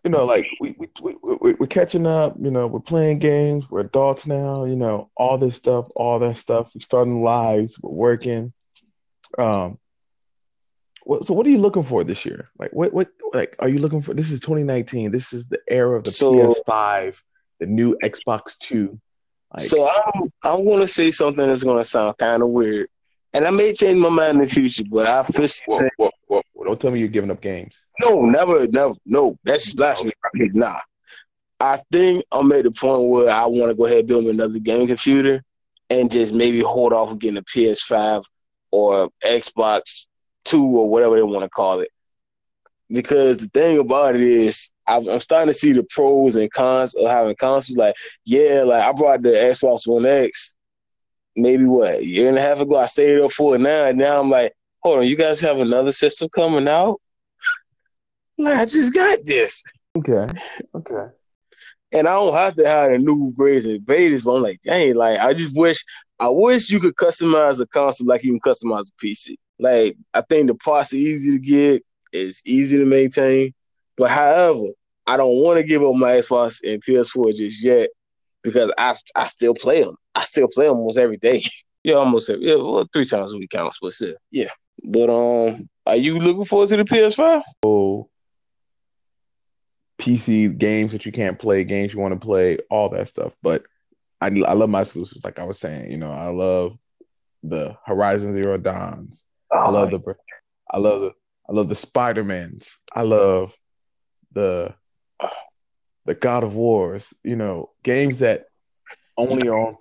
you 0.05 0.11
know, 0.11 0.25
like 0.25 0.47
we 0.61 0.75
we, 0.79 1.17
we 1.41 1.55
we're 1.55 1.67
catching 1.67 2.07
up. 2.07 2.37
You 2.41 2.51
know, 2.51 2.67
we're 2.67 2.81
playing 2.81 3.19
games. 3.19 3.65
We're 3.69 3.81
adults 3.81 4.27
now. 4.27 4.65
You 4.65 4.77
know, 4.77 5.11
all 5.17 5.37
this 5.37 5.57
stuff, 5.57 5.89
all 5.97 6.19
that 6.21 6.39
stuff. 6.39 6.71
We're 6.75 6.81
starting 6.81 7.23
lives. 7.23 7.79
We're 7.81 7.91
working. 7.91 8.53
Um. 9.37 9.79
So 11.23 11.33
what 11.33 11.47
are 11.47 11.51
you 11.51 11.59
looking 11.59 11.85
for 11.85 12.05
this 12.05 12.27
year? 12.27 12.49
Like 12.59 12.73
what 12.73 12.93
what 12.93 13.09
like 13.33 13.57
are 13.59 13.69
you 13.69 13.79
looking 13.79 14.03
for? 14.03 14.13
This 14.13 14.31
is 14.31 14.41
2019. 14.41 15.11
This 15.11 15.33
is 15.33 15.47
the 15.47 15.59
era 15.67 15.97
of 15.97 16.05
the 16.05 16.11
so, 16.11 16.33
PS5, 16.33 17.17
the 17.61 17.67
new 17.67 17.97
Xbox 18.03 18.59
Two. 18.59 19.01
Like, 19.55 19.65
so 19.65 19.89
I'm 19.89 20.33
I'm 20.43 20.67
gonna 20.67 20.87
say 20.87 21.11
something 21.11 21.47
that's 21.47 21.65
gonna 21.65 21.85
sound 21.85 22.19
kind 22.19 22.43
of 22.43 22.51
weird, 22.51 22.89
and 23.33 23.47
I 23.47 23.51
may 23.51 23.73
change 23.73 23.99
my 23.99 24.11
mind 24.11 24.37
in 24.37 24.45
the 24.45 24.47
future, 24.47 24.85
but 24.91 25.07
I 25.07 25.21
officially 25.21 25.89
whoa, 25.97 26.11
whoa, 26.27 26.43
whoa, 26.53 26.65
don't 26.65 26.79
tell 26.79 26.91
me 26.91 27.01
you're 27.01 27.09
giving 27.09 27.31
up 27.31 27.41
games. 27.41 27.87
No, 28.01 28.21
never, 28.21 28.67
never. 28.67 28.95
No, 29.07 29.39
that's 29.45 29.73
oh, 29.73 29.77
blasphemy. 29.77 30.13
Nah. 30.35 30.79
I 31.61 31.81
think 31.91 32.25
I'm 32.31 32.53
at 32.53 32.65
the 32.65 32.71
point 32.71 33.09
where 33.09 33.31
I 33.31 33.47
want 33.47 33.71
to 33.71 33.75
go 33.75 33.87
ahead 33.87 33.99
and 33.99 34.09
build 34.09 34.25
me 34.25 34.31
another 34.31 34.61
gaming 34.61 34.87
computer 34.87 35.43
and 35.91 36.11
just 36.11 36.33
maybe 36.33 36.61
hold 36.61 36.93
off 36.93 37.11
of 37.11 37.19
getting 37.19 37.39
a 37.39 37.43
PS5 37.43 38.23
or 38.71 39.11
Xbox 39.25 40.07
Two 40.49 40.65
or 40.65 40.89
whatever 40.89 41.17
they 41.17 41.23
want 41.23 41.45
to 41.45 41.51
call 41.51 41.81
it. 41.81 41.91
Because 42.91 43.39
the 43.39 43.49
thing 43.49 43.79
about 43.79 44.15
it 44.15 44.23
is, 44.23 44.71
I'm 44.87 45.21
starting 45.21 45.49
to 45.49 45.55
see 45.55 45.73
the 45.73 45.83
pros 45.91 46.35
and 46.37 46.51
cons 46.51 46.95
of 46.95 47.09
having 47.11 47.37
consoles. 47.37 47.77
Like, 47.77 47.95
yeah, 48.25 48.63
like 48.65 48.83
I 48.83 48.93
brought 48.93 49.23
the 49.23 49.31
Xbox 49.31 49.87
One 49.87 50.07
X 50.07 50.55
maybe 51.39 51.65
what 51.65 51.95
a 51.95 52.05
year 52.05 52.29
and 52.29 52.37
a 52.37 52.41
half 52.41 52.61
ago. 52.61 52.77
I 52.77 52.87
saved 52.87 53.23
up 53.23 53.33
for 53.33 53.55
it 53.55 53.61
now, 53.61 53.87
and 53.87 53.99
now 53.99 54.21
I'm 54.21 54.31
like, 54.31 54.53
hold 54.81 54.99
on, 54.99 55.07
you 55.07 55.17
guys 55.17 55.41
have 55.41 55.59
another 55.59 55.93
system 55.93 56.29
coming 56.35 56.69
out? 56.69 57.01
like, 58.39 58.57
I 58.57 58.65
just 58.65 58.93
got 58.93 59.21
this. 59.25 59.63
Okay. 59.97 60.27
Okay. 60.75 61.07
And 61.93 62.07
I 62.07 62.13
don't 62.13 62.35
have 62.35 62.55
to 62.57 62.69
have 62.69 62.91
the 62.91 62.99
new 62.99 63.33
grades 63.33 63.65
and 63.65 63.81
betas, 63.81 64.23
but 64.23 64.35
I'm 64.35 64.43
like, 64.43 64.61
dang, 64.61 64.95
like 64.95 65.19
I 65.19 65.33
just 65.33 65.55
wish 65.55 65.83
I 66.21 66.29
wish 66.29 66.71
you 66.71 66.81
could 66.81 66.97
customize 66.97 67.61
a 67.61 67.67
console 67.67 68.07
like 68.07 68.25
you 68.25 68.39
can 68.39 68.41
customize 68.41 68.91
a 68.91 69.05
PC. 69.05 69.37
Like 69.59 69.97
I 70.15 70.21
think 70.23 70.47
the 70.47 70.55
parts 70.55 70.93
are 70.93 70.97
easy 70.97 71.33
to 71.33 71.39
get, 71.39 71.85
it's 72.13 72.43
easy 72.45 72.79
to 72.79 72.85
maintain. 72.85 73.55
But 73.97 74.11
however, 74.11 74.69
I 75.07 75.17
don't 75.17 75.43
want 75.43 75.59
to 75.59 75.67
give 75.67 75.83
up 75.83 75.95
my 75.95 76.13
Xbox 76.13 76.61
and 76.63 76.85
PS4 76.85 77.35
just 77.35 77.63
yet 77.63 77.91
because 78.43 78.73
I 78.79 78.95
I 79.15 79.27
still 79.27 79.55
play 79.55 79.83
them. 79.83 79.97
I 80.15 80.23
still 80.23 80.49
play 80.49 80.67
them 80.67 80.77
almost 80.77 80.99
every 80.99 81.17
day. 81.17 81.45
yeah, 81.83 81.95
almost 81.95 82.31
every, 82.31 82.47
yeah, 82.47 82.57
well, 82.57 82.89
three 82.93 83.05
times 83.05 83.33
a 83.33 83.37
week 83.37 83.51
counts, 83.51 83.79
but 83.81 83.93
still, 83.93 84.15
yeah. 84.31 84.51
But 84.85 85.11
um, 85.11 85.69
are 85.87 85.97
you 85.97 86.19
looking 86.19 86.45
forward 86.45 86.69
to 86.69 86.77
the 86.77 86.85
PS5? 86.85 87.43
Oh, 87.65 88.09
PC 89.99 90.57
games 90.57 90.93
that 90.93 91.05
you 91.05 91.13
can't 91.13 91.39
play, 91.39 91.65
games 91.65 91.93
you 91.93 91.99
want 91.99 92.15
to 92.15 92.25
play, 92.25 92.59
all 92.71 92.89
that 92.91 93.09
stuff. 93.09 93.33
But 93.43 93.65
I 94.21 94.27
I 94.27 94.53
love 94.53 94.71
my 94.71 94.83
exclusives, 94.83 95.25
like 95.25 95.39
I 95.39 95.45
was 95.45 95.59
saying. 95.59 95.91
You 95.91 95.97
know, 95.97 96.13
I 96.13 96.29
love 96.29 96.79
the 97.43 97.77
Horizon 97.85 98.35
Zero 98.35 98.59
Dawns. 98.59 99.25
Oh, 99.51 99.59
I 99.59 99.71
love 99.71 99.91
the 99.91 100.15
I 100.71 100.79
love 100.79 101.01
the 101.01 101.13
I 101.49 101.53
love 101.53 101.69
the 101.69 101.75
Spider 101.75 102.25
Mans. 102.25 102.77
I 102.95 103.03
love 103.03 103.55
the 104.33 104.75
the 106.05 106.15
God 106.15 106.45
of 106.45 106.55
Wars. 106.55 107.15
You 107.25 107.37
know, 107.37 107.71
games 107.83 108.19
that 108.19 108.47
only 109.17 109.49
on 109.49 109.77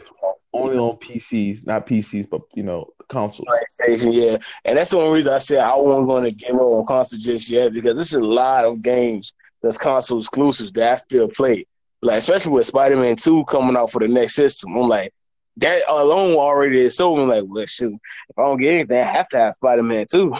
only 0.53 0.77
on 0.77 0.97
PCs, 0.97 1.65
not 1.65 1.88
PCs, 1.88 2.29
but 2.29 2.41
you 2.55 2.63
know 2.63 2.88
consoles. 3.09 3.47
PlayStation, 3.47 4.13
yeah, 4.13 4.38
and 4.65 4.77
that's 4.77 4.91
the 4.91 4.97
only 4.97 5.13
reason 5.13 5.33
I 5.33 5.38
said 5.38 5.59
I 5.59 5.75
wasn't 5.75 6.07
going 6.07 6.29
to 6.29 6.36
give 6.36 6.55
up 6.55 6.62
on 6.62 6.86
console 6.86 7.19
just 7.19 7.50
yet 7.50 7.74
because 7.74 7.97
there's 7.97 8.13
a 8.13 8.24
lot 8.24 8.65
of 8.65 8.81
games 8.81 9.33
that's 9.62 9.77
console 9.77 10.19
exclusives 10.19 10.71
that 10.74 10.93
I 10.93 10.95
still 10.95 11.27
play. 11.27 11.65
Like 12.01 12.19
especially 12.19 12.53
with 12.53 12.65
Spider 12.65 12.97
Man 12.97 13.15
Two 13.15 13.43
coming 13.45 13.75
out 13.75 13.91
for 13.91 14.00
the 14.00 14.07
next 14.07 14.36
system, 14.36 14.75
I'm 14.75 14.88
like 14.88 15.13
that 15.57 15.81
alone 15.87 16.35
already 16.35 16.79
is 16.79 16.95
so. 16.95 17.17
I'm 17.17 17.29
like, 17.29 17.43
well, 17.47 17.65
shoot, 17.65 17.93
if 18.29 18.37
I 18.37 18.43
don't 18.43 18.59
get 18.59 18.73
anything, 18.73 18.97
I 18.97 19.11
have 19.11 19.29
to 19.29 19.37
have 19.37 19.55
Spider 19.55 19.83
Man 19.83 20.05
Two. 20.11 20.35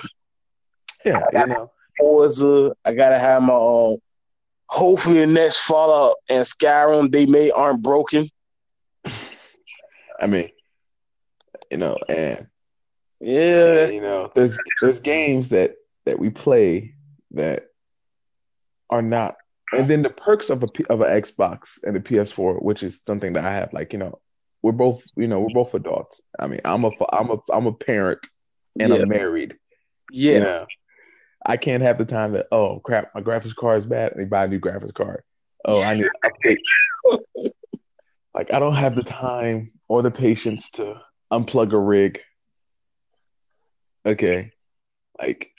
Yeah, 1.06 1.24
you 1.34 1.46
know. 1.48 1.72
Forza, 1.98 2.76
I 2.86 2.94
gotta 2.94 3.18
have 3.18 3.42
my 3.42 3.54
own. 3.54 3.98
hopefully 4.68 5.20
the 5.20 5.28
next 5.28 5.58
Fallout 5.58 6.16
and 6.30 6.46
Skyrim 6.46 7.12
they 7.12 7.26
may 7.26 7.50
aren't 7.52 7.82
broken. 7.82 8.30
I 10.20 10.28
mean, 10.28 10.50
you 11.72 11.78
know, 11.78 11.98
and 12.10 12.48
yeah, 13.20 13.84
and, 13.84 13.92
you 13.94 14.02
know, 14.02 14.32
there's 14.36 14.58
there's 14.82 15.00
games 15.00 15.50
that 15.50 15.76
that 16.06 16.20
we 16.20 16.30
play 16.30 16.96
that 17.32 17.68
are 18.90 19.02
not, 19.02 19.36
and 19.74 19.88
then 19.88 20.02
the 20.02 20.10
perks 20.10 20.50
of 20.50 20.64
a 20.64 20.68
of 20.90 21.02
an 21.02 21.22
Xbox 21.22 21.80
and 21.84 21.96
a 21.98 22.00
PS4, 22.00 22.62
which 22.62 22.84
is 22.84 23.02
something 23.06 23.34
that 23.34 23.46
I 23.46 23.54
have. 23.54 23.74
Like 23.74 23.94
you 23.94 24.00
know, 24.00 24.20
we're 24.62 24.72
both 24.72 25.04
you 25.16 25.28
know 25.28 25.40
we're 25.40 25.54
both 25.54 25.74
adults. 25.74 26.22
I 26.40 26.48
mean, 26.48 26.62
I'm 26.66 26.84
a 26.84 26.92
I'm 27.12 27.30
a 27.32 27.38
I'm 27.52 27.68
a 27.68 27.74
parent 27.74 28.20
and 28.80 28.94
yeah. 28.94 29.02
I'm 29.02 29.10
married. 29.10 29.56
Yeah. 30.12 30.34
You 30.34 30.40
know? 30.40 30.66
I 31.46 31.58
can't 31.58 31.84
have 31.84 31.98
the 31.98 32.06
time 32.06 32.34
that 32.34 32.48
oh 32.52 32.80
crap, 32.80 33.14
my 33.16 33.22
graphics 33.22 33.56
card 33.56 33.80
is 33.80 33.86
bad. 33.86 34.12
Let 34.12 34.18
me 34.18 34.26
buy 34.26 34.46
a 34.46 34.48
new 34.48 34.60
graphics 34.60 34.94
card. 34.94 35.24
Oh, 35.66 35.82
I 35.82 35.94
need 35.94 36.04
to 36.04 36.58
update. 37.06 37.52
like 38.34 38.54
I 38.54 38.60
don't 38.60 38.76
have 38.76 38.96
the 38.96 39.04
time 39.04 39.72
or 39.88 40.02
the 40.02 40.12
patience 40.12 40.70
to 40.72 41.02
unplug 41.32 41.74
a 41.74 41.78
rig. 41.78 42.20
Okay. 44.06 44.52
Like 45.20 45.52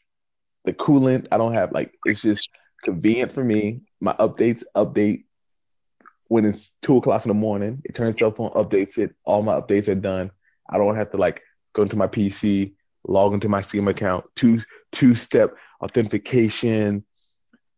the 0.64 0.73
coolant, 0.73 1.28
I 1.33 1.38
don't 1.38 1.55
have 1.55 1.73
like 1.73 1.93
it's 2.05 2.23
just 2.23 2.49
convenient 2.85 3.33
for 3.33 3.45
me. 3.45 3.83
My 4.00 4.12
updates 4.14 4.62
update 4.76 5.25
when 6.28 6.44
it's 6.44 6.73
two 6.82 6.97
o'clock 6.99 7.25
in 7.25 7.28
the 7.28 7.35
morning. 7.35 7.82
It 7.85 7.94
turns 7.94 8.18
cell 8.18 8.30
phone 8.30 8.50
updates 8.50 8.99
it. 8.99 9.14
All 9.25 9.42
my 9.42 9.61
updates 9.61 9.88
are 9.88 9.94
done. 9.94 10.30
I 10.68 10.78
don't 10.78 10.94
have 10.94 11.11
to 11.12 11.16
like 11.16 11.42
go 11.73 11.82
into 11.82 11.97
my 11.97 12.06
PC, 12.06 12.73
log 13.06 13.32
into 13.35 13.49
my 13.49 13.61
Steam 13.61 13.88
account, 13.88 14.25
two 14.37 14.61
two 14.92 15.14
step 15.14 15.54
authentication. 15.82 17.04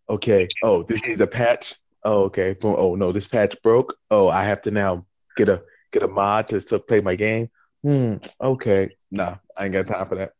Okay. 0.08 0.48
Oh, 0.62 0.82
this 0.82 1.04
needs 1.06 1.20
a 1.20 1.26
patch. 1.26 1.74
Oh, 2.02 2.24
okay. 2.24 2.56
Oh 2.62 2.96
no, 2.96 3.12
this 3.12 3.28
patch 3.28 3.56
broke. 3.62 3.94
Oh, 4.10 4.28
I 4.28 4.44
have 4.44 4.62
to 4.62 4.70
now 4.70 5.06
get 5.36 5.48
a 5.48 5.62
get 5.92 6.02
a 6.02 6.08
mod 6.08 6.48
to, 6.48 6.60
to 6.60 6.78
play 6.78 7.00
my 7.00 7.14
game. 7.14 7.50
Hmm. 7.82 8.16
Okay. 8.40 8.96
Nah, 9.10 9.36
I 9.56 9.64
ain't 9.64 9.72
got 9.72 9.86
time 9.86 10.08
for 10.08 10.16
that. 10.16 10.32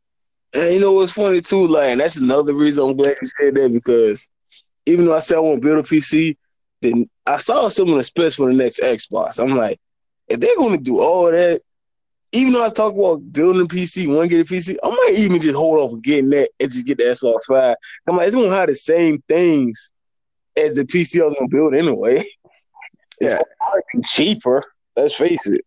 And 0.52 0.74
you 0.74 0.80
know 0.80 0.92
what's 0.92 1.12
funny 1.12 1.40
too, 1.40 1.66
like, 1.66 1.96
that's 1.98 2.16
another 2.16 2.54
reason 2.54 2.88
I'm 2.88 2.96
glad 2.96 3.16
you 3.22 3.28
said 3.38 3.54
that 3.54 3.72
because 3.72 4.28
even 4.84 5.06
though 5.06 5.14
I 5.14 5.20
said 5.20 5.36
I 5.36 5.40
want 5.40 5.62
to 5.62 5.66
build 5.66 5.78
a 5.78 5.88
PC, 5.88 6.36
then 6.80 7.08
I 7.26 7.38
saw 7.38 7.68
some 7.68 7.90
of 7.90 7.96
the 7.96 8.04
specs 8.04 8.36
for 8.36 8.46
the 8.46 8.54
next 8.54 8.80
Xbox. 8.80 9.38
I'm 9.38 9.56
like, 9.56 9.78
if 10.28 10.40
they're 10.40 10.56
going 10.56 10.76
to 10.76 10.82
do 10.82 11.00
all 11.00 11.30
that, 11.30 11.60
even 12.32 12.52
though 12.52 12.64
I 12.64 12.70
talk 12.70 12.94
about 12.94 13.32
building 13.32 13.62
a 13.62 13.64
PC, 13.66 14.06
one 14.06 14.28
get 14.28 14.40
a 14.40 14.44
PC, 14.44 14.76
I 14.82 14.88
might 14.88 15.14
even 15.16 15.40
just 15.40 15.56
hold 15.56 15.80
off 15.80 15.92
on 15.92 16.00
getting 16.00 16.30
that 16.30 16.50
and 16.60 16.70
just 16.70 16.86
get 16.86 16.98
the 16.98 17.04
Xbox 17.04 17.40
Five. 17.48 17.76
I'm 18.08 18.16
like, 18.16 18.26
it's 18.26 18.36
going 18.36 18.48
to 18.48 18.56
have 18.56 18.68
the 18.68 18.74
same 18.76 19.22
things 19.28 19.90
as 20.56 20.76
the 20.76 20.84
PC 20.84 21.20
I 21.20 21.24
was 21.24 21.34
going 21.34 21.48
to 21.48 21.56
build 21.56 21.74
anyway. 21.74 22.24
It's 23.22 23.34
yeah. 23.34 24.00
cheaper. 24.06 24.64
Let's 24.96 25.14
face 25.14 25.46
it. 25.46 25.60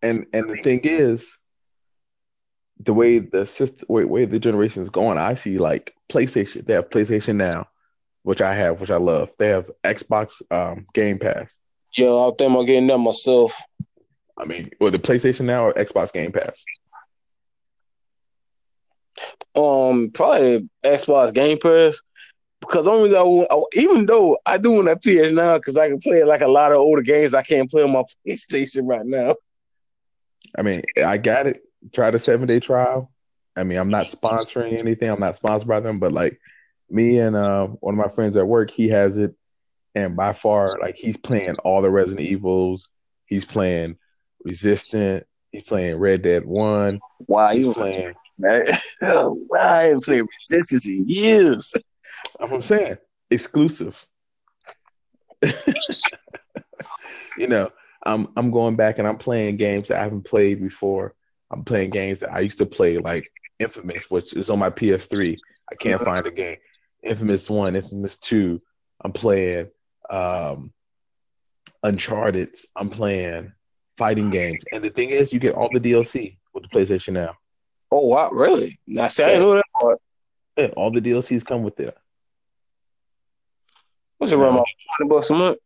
And 0.00 0.26
and 0.32 0.48
the 0.48 0.58
thing 0.58 0.78
is, 0.84 1.28
the 2.78 2.94
way 2.94 3.18
the 3.18 3.46
system, 3.46 3.86
way, 3.88 4.04
way 4.04 4.24
the 4.26 4.38
generation 4.38 4.82
is 4.82 4.90
going, 4.90 5.18
I 5.18 5.34
see 5.34 5.58
like 5.58 5.92
PlayStation. 6.08 6.64
They 6.64 6.74
have 6.74 6.88
PlayStation 6.88 7.34
now, 7.34 7.66
which 8.22 8.40
I 8.40 8.54
have, 8.54 8.80
which 8.80 8.90
I 8.90 8.96
love. 8.96 9.30
They 9.38 9.48
have 9.48 9.70
Xbox 9.84 10.42
um, 10.50 10.86
Game 10.94 11.18
Pass. 11.18 11.48
Yeah, 11.96 12.12
I 12.12 12.30
think 12.36 12.56
I'm 12.56 12.66
getting 12.66 12.86
that 12.88 12.98
myself. 12.98 13.52
I 14.38 14.44
mean, 14.44 14.70
with 14.80 14.92
the 14.92 14.98
PlayStation 14.98 15.44
now 15.44 15.66
or 15.66 15.74
Xbox 15.74 16.12
Game 16.12 16.32
Pass? 16.32 16.64
Um, 19.56 20.10
probably 20.12 20.68
Xbox 20.84 21.34
Game 21.34 21.58
Pass 21.58 22.00
because 22.60 22.86
only 22.86 23.10
though 23.10 23.66
even 23.74 24.06
though 24.06 24.38
I 24.46 24.58
do 24.58 24.72
want 24.72 24.88
a 24.88 24.96
PS 24.96 25.32
now 25.32 25.56
because 25.56 25.76
I 25.76 25.88
can 25.88 25.98
play 25.98 26.24
like 26.24 26.42
a 26.42 26.48
lot 26.48 26.72
of 26.72 26.78
older 26.78 27.02
games 27.02 27.34
I 27.34 27.42
can't 27.42 27.70
play 27.70 27.82
on 27.82 27.92
my 27.92 28.04
PlayStation 28.28 28.82
right 28.86 29.04
now. 29.04 29.36
I 30.56 30.62
mean, 30.62 30.82
I 31.04 31.16
got 31.16 31.46
it. 31.46 31.62
Try 31.92 32.10
the 32.10 32.18
seven 32.18 32.46
day 32.46 32.60
trial. 32.60 33.10
I 33.56 33.64
mean, 33.64 33.78
I'm 33.78 33.90
not 33.90 34.08
sponsoring 34.10 34.78
anything. 34.78 35.08
I'm 35.08 35.20
not 35.20 35.36
sponsored 35.36 35.68
by 35.68 35.80
them, 35.80 35.98
but 35.98 36.12
like 36.12 36.40
me 36.90 37.18
and 37.18 37.36
uh, 37.36 37.66
one 37.66 37.94
of 37.94 37.98
my 37.98 38.12
friends 38.12 38.36
at 38.36 38.46
work, 38.46 38.70
he 38.70 38.88
has 38.88 39.16
it, 39.16 39.34
and 39.94 40.16
by 40.16 40.32
far, 40.32 40.78
like 40.80 40.96
he's 40.96 41.16
playing 41.16 41.56
all 41.64 41.82
the 41.82 41.90
Resident 41.90 42.20
Evils. 42.20 42.88
He's 43.26 43.44
playing 43.44 43.96
Resistance. 44.44 45.24
He's 45.52 45.64
playing 45.64 45.96
Red 45.96 46.22
Dead 46.22 46.44
One. 46.44 47.00
Wow, 47.26 47.50
he's 47.50 47.72
playing. 47.74 48.14
Man, 48.38 48.64
I 49.02 49.82
haven't 49.82 50.04
played 50.04 50.22
Resistance 50.22 50.86
in 50.86 51.08
years. 51.08 51.72
That's 51.74 52.50
what 52.50 52.52
I'm 52.52 52.62
saying. 52.62 52.98
Exclusives. 53.30 54.06
you 57.38 57.48
know, 57.48 57.70
I'm 58.04 58.28
I'm 58.36 58.50
going 58.50 58.76
back 58.76 58.98
and 58.98 59.08
I'm 59.08 59.18
playing 59.18 59.56
games 59.56 59.88
that 59.88 59.98
I 59.98 60.02
haven't 60.02 60.24
played 60.24 60.60
before. 60.60 61.14
I'm 61.50 61.64
playing 61.64 61.90
games 61.90 62.20
that 62.20 62.32
I 62.32 62.40
used 62.40 62.58
to 62.58 62.66
play, 62.66 62.98
like 62.98 63.30
Infamous, 63.58 64.10
which 64.10 64.34
is 64.34 64.48
on 64.50 64.58
my 64.58 64.70
PS3. 64.70 65.36
I 65.70 65.74
can't 65.74 65.96
uh-huh. 65.96 66.04
find 66.04 66.26
a 66.26 66.30
game. 66.30 66.56
Infamous 67.02 67.48
One, 67.48 67.76
Infamous 67.76 68.16
Two. 68.16 68.60
I'm 69.02 69.12
playing 69.12 69.68
um, 70.08 70.72
Uncharted. 71.82 72.56
I'm 72.76 72.90
playing 72.90 73.52
fighting 73.96 74.30
games, 74.30 74.62
and 74.72 74.82
the 74.84 74.90
thing 74.90 75.10
is, 75.10 75.32
you 75.32 75.40
get 75.40 75.54
all 75.54 75.70
the 75.72 75.80
DLC 75.80 76.36
with 76.52 76.64
the 76.64 76.68
PlayStation 76.68 77.12
now. 77.12 77.36
Oh 77.90 78.06
wow, 78.06 78.30
really? 78.30 78.78
Now, 78.86 79.08
see, 79.08 79.24
I 79.24 79.34
know 79.34 79.54
that 79.54 79.64
part. 79.78 79.98
Yeah, 80.56 80.68
all 80.76 80.90
the 80.90 81.00
DLCs 81.00 81.44
come 81.44 81.62
with 81.62 81.80
it. 81.80 81.96
What's 84.18 84.32
it 84.32 84.38
around 84.38 84.54
about 84.54 84.66
twenty 84.96 85.08
bucks 85.08 85.30
a 85.30 85.34
month? 85.34 85.58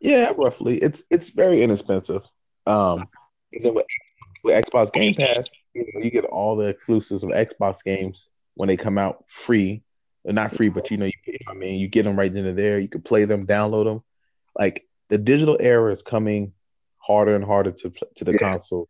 Yeah, 0.00 0.32
roughly. 0.36 0.78
It's 0.78 1.02
it's 1.10 1.30
very 1.30 1.62
inexpensive. 1.62 2.22
Um, 2.66 3.06
with, 3.52 3.86
with 4.42 4.66
Xbox 4.66 4.92
Game 4.92 5.14
Pass, 5.14 5.48
you, 5.74 5.86
know, 5.94 6.00
you 6.02 6.10
get 6.10 6.24
all 6.24 6.56
the 6.56 6.66
exclusives 6.66 7.22
of 7.22 7.30
Xbox 7.30 7.82
games 7.84 8.28
when 8.54 8.68
they 8.68 8.76
come 8.76 8.98
out 8.98 9.24
free. 9.28 9.82
Not 10.26 10.52
free, 10.54 10.68
but 10.68 10.90
you 10.90 10.96
know, 10.96 11.06
you, 11.06 11.38
I 11.48 11.54
mean, 11.54 11.78
you 11.78 11.86
get 11.88 12.02
them 12.02 12.18
right 12.18 12.34
into 12.34 12.52
there. 12.52 12.80
You 12.80 12.88
can 12.88 13.02
play 13.02 13.24
them, 13.24 13.46
download 13.46 13.84
them. 13.84 14.02
Like 14.58 14.84
the 15.08 15.18
digital 15.18 15.56
era 15.60 15.92
is 15.92 16.02
coming 16.02 16.52
harder 16.98 17.36
and 17.36 17.44
harder 17.44 17.70
to 17.70 17.92
to 18.16 18.24
the 18.24 18.32
yeah. 18.32 18.38
console. 18.38 18.88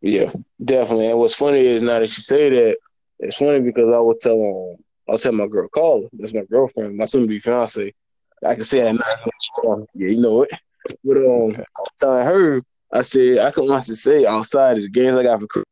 Yeah, 0.00 0.32
definitely. 0.64 1.10
And 1.10 1.18
what's 1.18 1.34
funny 1.34 1.58
is 1.58 1.82
now 1.82 1.98
that 1.98 2.16
you 2.16 2.22
say 2.22 2.48
that, 2.50 2.76
it's 3.18 3.36
funny 3.36 3.60
because 3.60 3.92
I 3.92 3.98
was 3.98 4.16
telling 4.22 4.76
I 5.08 5.12
was 5.12 5.22
telling 5.22 5.38
my 5.38 5.46
girl 5.46 5.68
call 5.68 6.00
Carla, 6.00 6.08
that's 6.12 6.32
my 6.32 6.44
girlfriend, 6.48 6.96
my 6.96 7.04
soon 7.04 7.22
to 7.22 7.28
be 7.28 7.40
fiance. 7.40 7.92
I 8.46 8.54
can 8.54 8.64
say 8.64 8.80
that. 8.80 9.30
Yeah, 9.64 9.76
you 9.94 10.20
know 10.20 10.42
it. 10.42 10.50
But 11.04 11.16
um, 11.16 11.54
I 11.56 11.80
was 11.80 11.94
telling 11.98 12.24
her, 12.24 12.62
I 12.92 13.02
said 13.02 13.38
I 13.38 13.50
can 13.50 13.70
honestly 13.70 13.96
say 13.96 14.24
outside 14.24 14.76
of 14.76 14.84
the 14.84 14.88
games 14.88 15.18
I 15.18 15.24
got 15.24 15.40
for 15.40 15.64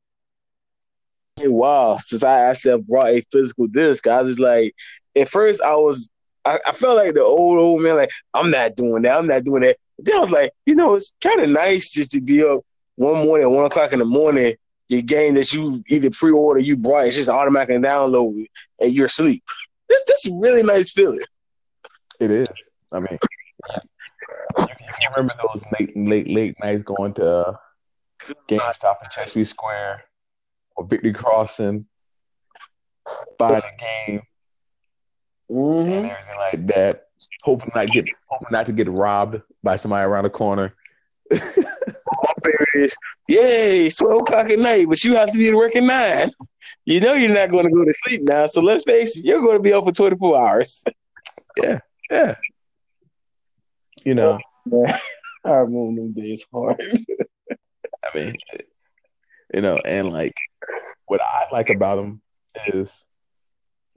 wow 1.44 1.98
since 1.98 2.24
I 2.24 2.40
actually 2.40 2.82
brought 2.82 3.08
a 3.08 3.24
physical 3.30 3.66
disc. 3.66 4.06
I 4.06 4.22
was 4.22 4.32
just 4.32 4.40
like, 4.40 4.74
at 5.16 5.28
first 5.28 5.62
I 5.62 5.74
was, 5.76 6.08
I, 6.44 6.58
I, 6.66 6.72
felt 6.72 6.96
like 6.96 7.14
the 7.14 7.22
old 7.22 7.58
old 7.58 7.82
man, 7.82 7.96
like 7.96 8.10
I'm 8.34 8.50
not 8.50 8.76
doing 8.76 9.02
that, 9.02 9.16
I'm 9.16 9.26
not 9.26 9.44
doing 9.44 9.62
that. 9.62 9.76
But 9.96 10.06
then 10.06 10.16
I 10.16 10.20
was 10.20 10.30
like, 10.30 10.52
you 10.64 10.74
know, 10.74 10.94
it's 10.94 11.12
kind 11.22 11.40
of 11.40 11.48
nice 11.48 11.88
just 11.88 12.12
to 12.12 12.20
be 12.20 12.44
up 12.44 12.60
one 12.96 13.26
morning, 13.26 13.50
one 13.50 13.64
o'clock 13.64 13.92
in 13.92 13.98
the 13.98 14.04
morning, 14.04 14.54
your 14.88 15.02
game 15.02 15.34
that 15.34 15.52
you 15.52 15.82
either 15.88 16.10
pre-order, 16.10 16.60
you 16.60 16.76
brought, 16.76 17.06
it's 17.06 17.16
just 17.16 17.28
automatically 17.28 17.76
download 17.76 18.46
and 18.80 18.92
you're 18.92 19.06
asleep. 19.06 19.42
This 19.88 20.02
this 20.06 20.26
is 20.26 20.32
really 20.34 20.62
nice 20.62 20.90
feeling. 20.90 21.20
It 22.20 22.30
is. 22.30 22.48
I 22.92 23.00
mean, 23.00 23.18
you, 24.58 24.66
you 25.00 25.08
remember 25.16 25.34
those 25.42 25.64
late, 25.78 25.96
late, 25.96 26.28
late 26.28 26.56
nights 26.62 26.82
going 26.84 27.14
to 27.14 27.30
uh, 27.30 27.56
GameStop 28.48 28.96
in 29.04 29.10
Chelsea 29.10 29.44
Square 29.44 30.04
or 30.76 30.86
Victory 30.86 31.12
Crossing, 31.12 31.86
buy 33.38 33.60
the 33.60 33.72
game, 33.78 34.22
mm-hmm. 35.50 35.92
and 35.92 36.10
everything 36.10 36.38
like 36.38 36.66
that. 36.68 37.02
Hoping 37.42 37.70
not 37.74 37.88
get, 37.88 38.06
hoping 38.26 38.48
not 38.50 38.66
to 38.66 38.72
get 38.72 38.88
robbed 38.88 39.40
by 39.62 39.76
somebody 39.76 40.04
around 40.04 40.24
the 40.24 40.30
corner. 40.30 40.74
My 41.30 41.38
favorite 42.42 42.68
is, 42.74 42.96
yay, 43.28 43.88
12 43.88 44.20
o'clock 44.22 44.50
at 44.50 44.58
night, 44.58 44.88
but 44.88 45.02
you 45.04 45.14
have 45.14 45.32
to 45.32 45.38
be 45.38 45.50
to 45.50 45.56
work 45.56 45.76
at 45.76 45.82
nine. 45.82 46.30
You 46.84 47.00
know 47.00 47.14
you're 47.14 47.34
not 47.34 47.50
going 47.50 47.64
to 47.64 47.70
go 47.70 47.84
to 47.84 47.92
sleep 47.92 48.22
now, 48.22 48.46
so 48.46 48.60
let's 48.60 48.84
face 48.84 49.18
it, 49.18 49.24
you're 49.24 49.40
going 49.40 49.56
to 49.56 49.62
be 49.62 49.72
up 49.72 49.84
for 49.84 49.92
24 49.92 50.38
hours. 50.38 50.84
yeah. 51.56 51.80
Yeah. 52.10 52.36
You 54.04 54.14
know, 54.14 54.38
I 55.44 55.50
remember 55.50 56.00
them 56.00 56.12
days 56.12 56.46
hard. 56.52 56.80
I 57.50 58.16
mean, 58.16 58.36
you 59.52 59.60
know, 59.60 59.78
and 59.78 60.10
like 60.12 60.36
what 61.06 61.20
I 61.20 61.46
like 61.50 61.70
about 61.70 61.96
them 61.96 62.22
is 62.68 62.92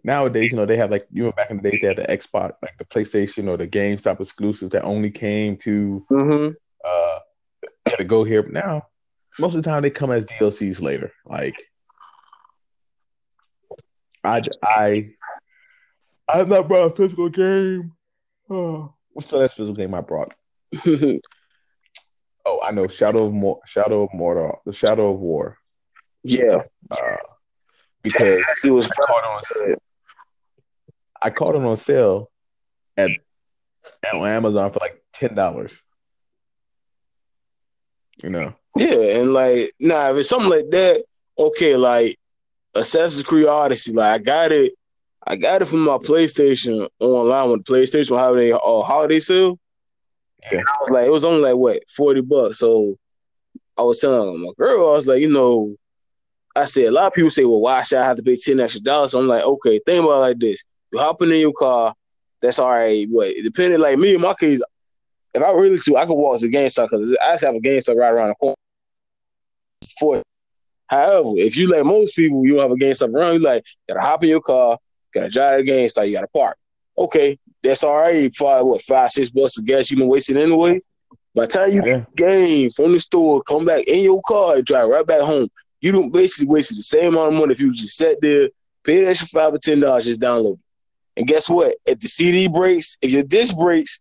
nowadays, 0.03 0.51
you 0.51 0.57
know, 0.57 0.65
they 0.65 0.77
have 0.77 0.91
like 0.91 1.07
you 1.11 1.23
know 1.23 1.31
back 1.31 1.49
in 1.49 1.57
the 1.57 1.69
days 1.69 1.79
they 1.81 1.87
had 1.87 1.97
the 1.97 2.03
Xbox, 2.03 2.53
like 2.61 2.77
the 2.77 2.85
PlayStation 2.85 3.47
or 3.47 3.57
the 3.57 3.67
GameStop 3.67 4.19
exclusives 4.19 4.71
that 4.71 4.83
only 4.83 5.11
came 5.11 5.57
to 5.57 6.05
mm-hmm. 6.09 6.53
uh 6.85 7.19
to 7.97 8.03
go 8.03 8.23
here. 8.23 8.43
But 8.43 8.53
now, 8.53 8.87
most 9.39 9.55
of 9.55 9.63
the 9.63 9.69
time 9.69 9.81
they 9.81 9.89
come 9.89 10.11
as 10.11 10.25
DLCs 10.25 10.81
later. 10.81 11.11
Like 11.27 11.55
I 14.23 14.41
I 14.63 15.09
I 16.27 16.37
have 16.37 16.47
not 16.47 16.67
brought 16.67 16.91
a 16.91 16.95
physical 16.95 17.29
game. 17.29 17.93
Oh. 18.51 18.95
What's 19.11 19.29
the 19.29 19.37
last 19.37 19.57
physical 19.57 19.75
game 19.75 19.93
I 19.93 20.01
brought? 20.01 20.33
oh, 20.85 22.61
I 22.63 22.71
know 22.71 22.87
Shadow 22.87 23.27
of 23.27 23.33
Mor- 23.33 23.59
Shadow 23.67 24.03
of 24.03 24.09
Mordor, 24.09 24.57
the 24.65 24.73
Shadow 24.73 25.13
of 25.13 25.19
War. 25.19 25.57
Yeah, 26.23 26.63
uh, 26.89 27.15
because 28.01 28.43
it 28.65 28.71
was 28.71 28.87
I 28.87 28.95
caught 28.95 29.23
on. 29.23 29.75
I 31.21 31.29
caught 31.29 31.55
it 31.55 31.61
on 31.61 31.77
sale 31.77 32.29
at, 32.97 33.11
at 34.03 34.15
Amazon 34.15 34.71
for 34.71 34.79
like 34.79 35.03
ten 35.13 35.35
dollars. 35.35 35.73
You 38.23 38.29
know. 38.29 38.53
Yeah, 38.75 39.19
and 39.19 39.33
like, 39.33 39.73
nah, 39.79 40.11
if 40.11 40.17
it's 40.17 40.29
something 40.29 40.49
like 40.49 40.69
that, 40.71 41.03
okay, 41.37 41.75
like 41.75 42.17
Assassin's 42.75 43.23
Creed 43.23 43.47
Odyssey, 43.47 43.93
like 43.93 44.21
I 44.21 44.23
got 44.23 44.51
it, 44.51 44.73
I 45.25 45.35
got 45.35 45.61
it 45.61 45.65
from 45.65 45.81
my 45.81 45.97
PlayStation 45.97 46.87
online 46.99 47.49
when 47.49 47.63
PlayStation 47.63 48.17
holiday 48.17 48.51
uh, 48.51 48.81
holiday 48.81 49.19
sale. 49.19 49.57
Yeah. 50.51 50.59
I 50.59 50.77
was 50.81 50.89
like, 50.91 51.05
it 51.05 51.11
was 51.11 51.25
only 51.25 51.41
like 51.41 51.55
what 51.55 51.89
forty 51.89 52.21
bucks. 52.21 52.59
So 52.59 52.97
I 53.77 53.83
was 53.83 53.99
telling 53.99 54.41
my 54.41 54.51
girl, 54.57 54.89
I 54.89 54.93
was 54.93 55.07
like, 55.07 55.21
you 55.21 55.31
know, 55.31 55.75
I 56.55 56.65
said 56.65 56.85
a 56.85 56.91
lot 56.91 57.07
of 57.07 57.13
people 57.13 57.29
say, 57.29 57.45
well, 57.45 57.61
why 57.61 57.81
should 57.81 57.99
I 57.99 58.05
have 58.05 58.17
to 58.17 58.23
pay 58.23 58.35
ten 58.35 58.59
extra 58.59 58.81
dollars? 58.81 59.11
So 59.11 59.19
I'm 59.19 59.27
like, 59.27 59.43
okay, 59.43 59.79
think 59.85 60.03
about 60.03 60.17
it 60.17 60.19
like 60.19 60.39
this: 60.39 60.63
you 60.91 60.99
hopping 60.99 61.31
in 61.31 61.39
your 61.39 61.53
car, 61.53 61.93
that's 62.41 62.59
all 62.59 62.69
right. 62.69 63.07
What 63.09 63.33
depending, 63.43 63.79
like 63.79 63.97
me 63.97 64.13
and 64.13 64.21
my 64.21 64.33
kids, 64.33 64.63
if 65.33 65.41
I 65.41 65.51
really 65.51 65.77
to, 65.77 65.97
I 65.97 66.05
could 66.05 66.13
walk 66.13 66.39
to 66.39 66.47
GameStop 66.47 66.89
because 66.89 67.17
I 67.21 67.33
just 67.33 67.43
have 67.43 67.55
a 67.55 67.59
GameStop 67.59 67.95
right 67.95 68.09
around 68.09 68.29
the 68.29 68.35
corner. 68.35 68.55
For 69.99 70.23
however, 70.87 71.33
if 71.35 71.57
you 71.57 71.67
like 71.67 71.85
most 71.85 72.15
people, 72.15 72.45
you 72.45 72.59
have 72.59 72.71
a 72.71 72.75
GameStop 72.75 73.13
around, 73.13 73.33
you 73.33 73.39
like 73.39 73.63
gotta 73.87 74.01
hop 74.01 74.23
in 74.23 74.29
your 74.29 74.41
car, 74.41 74.77
gotta 75.13 75.29
drive 75.29 75.65
to 75.65 75.71
GameStop, 75.71 76.07
you 76.07 76.13
gotta 76.13 76.27
park. 76.27 76.57
Okay, 76.97 77.37
that's 77.63 77.83
all 77.83 77.97
right. 77.97 78.33
Probably 78.33 78.69
what 78.69 78.81
five, 78.81 79.11
six 79.11 79.29
bucks 79.29 79.57
of 79.57 79.65
gas 79.65 79.91
you 79.91 79.97
been 79.97 80.07
wasting 80.07 80.37
anyway. 80.37 80.81
By 81.35 81.45
the 81.45 81.51
time 81.51 81.71
you 81.71 81.85
yeah. 81.85 82.05
game 82.15 82.71
from 82.71 82.91
the 82.91 82.99
store, 82.99 83.41
come 83.43 83.65
back 83.65 83.85
in 83.85 83.99
your 83.99 84.21
car 84.27 84.55
and 84.55 84.65
drive 84.65 84.89
right 84.89 85.05
back 85.05 85.21
home, 85.21 85.47
you 85.79 85.91
don't 85.91 86.11
basically 86.11 86.47
wasted 86.47 86.77
the 86.77 86.83
same 86.83 87.13
amount 87.13 87.33
of 87.33 87.39
money 87.39 87.53
if 87.53 87.59
you 87.59 87.71
just 87.73 87.95
sat 87.95 88.17
there, 88.21 88.49
pay 88.83 89.03
an 89.03 89.09
extra 89.09 89.27
five 89.29 89.53
or 89.53 89.59
ten 89.59 89.79
dollars, 89.79 90.05
just 90.05 90.19
download 90.19 90.53
it. 90.53 90.59
And 91.19 91.27
guess 91.27 91.49
what? 91.49 91.75
If 91.85 91.99
the 91.99 92.07
CD 92.07 92.47
breaks, 92.47 92.97
if 93.01 93.11
your 93.11 93.23
disc 93.23 93.53
breaks 93.57 93.99